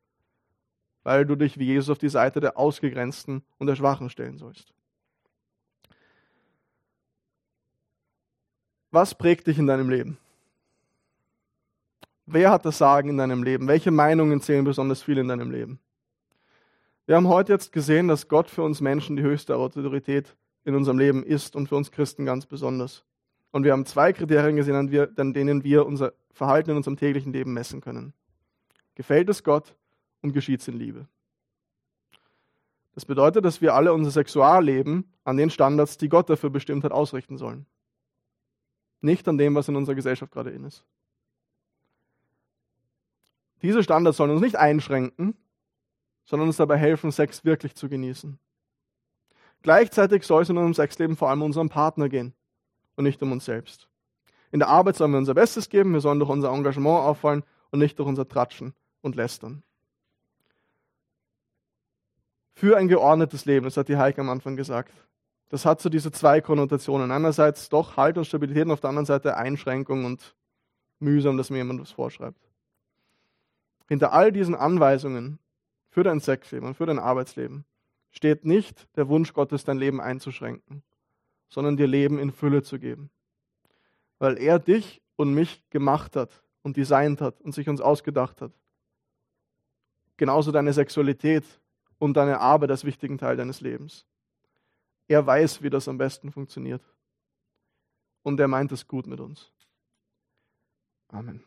[1.04, 4.72] weil du dich wie Jesus auf die Seite der Ausgegrenzten und der Schwachen stellen sollst.
[8.90, 10.18] Was prägt dich in deinem Leben?
[12.26, 13.68] Wer hat das Sagen in deinem Leben?
[13.68, 15.78] Welche Meinungen zählen besonders viel in deinem Leben?
[17.06, 20.98] Wir haben heute jetzt gesehen, dass Gott für uns Menschen die höchste Autorität in unserem
[20.98, 23.04] Leben ist und für uns Christen ganz besonders.
[23.50, 24.74] Und wir haben zwei Kriterien gesehen,
[25.16, 28.14] an denen wir unser Verhalten in unserem täglichen Leben messen können.
[28.94, 29.76] Gefällt es Gott
[30.24, 31.06] und geschieht es in Liebe?
[32.94, 36.92] Das bedeutet, dass wir alle unser Sexualleben an den Standards, die Gott dafür bestimmt hat,
[36.92, 37.66] ausrichten sollen.
[39.00, 40.84] Nicht an dem, was in unserer Gesellschaft gerade in ist.
[43.60, 45.36] Diese Standards sollen uns nicht einschränken,
[46.24, 48.38] sondern uns dabei helfen, Sex wirklich zu genießen.
[49.62, 52.32] Gleichzeitig soll es in unserem Sexleben vor allem um unseren Partner gehen
[52.96, 53.88] und nicht um uns selbst.
[54.52, 57.80] In der Arbeit sollen wir unser Bestes geben, wir sollen durch unser Engagement auffallen und
[57.80, 59.62] nicht durch unser Tratschen und Lästern.
[62.54, 64.94] Für ein geordnetes Leben, das hat die Heike am Anfang gesagt.
[65.48, 67.10] Das hat so diese zwei Konnotationen.
[67.10, 70.34] Einerseits doch Halt und Stabilität und auf der anderen Seite Einschränkung und
[71.00, 72.40] mühsam, dass mir jemand was vorschreibt.
[73.88, 75.38] Hinter all diesen Anweisungen
[75.90, 77.64] für dein Sexleben und für dein Arbeitsleben
[78.10, 80.82] steht nicht der Wunsch Gottes, dein Leben einzuschränken,
[81.48, 83.10] sondern dir Leben in Fülle zu geben.
[84.18, 88.52] Weil er dich und mich gemacht hat und designt hat und sich uns ausgedacht hat.
[90.16, 91.44] Genauso deine Sexualität
[92.04, 94.06] und deine Arbeit als wichtigen Teil deines Lebens.
[95.08, 96.82] Er weiß, wie das am besten funktioniert.
[98.22, 99.50] Und er meint es gut mit uns.
[101.08, 101.42] Amen.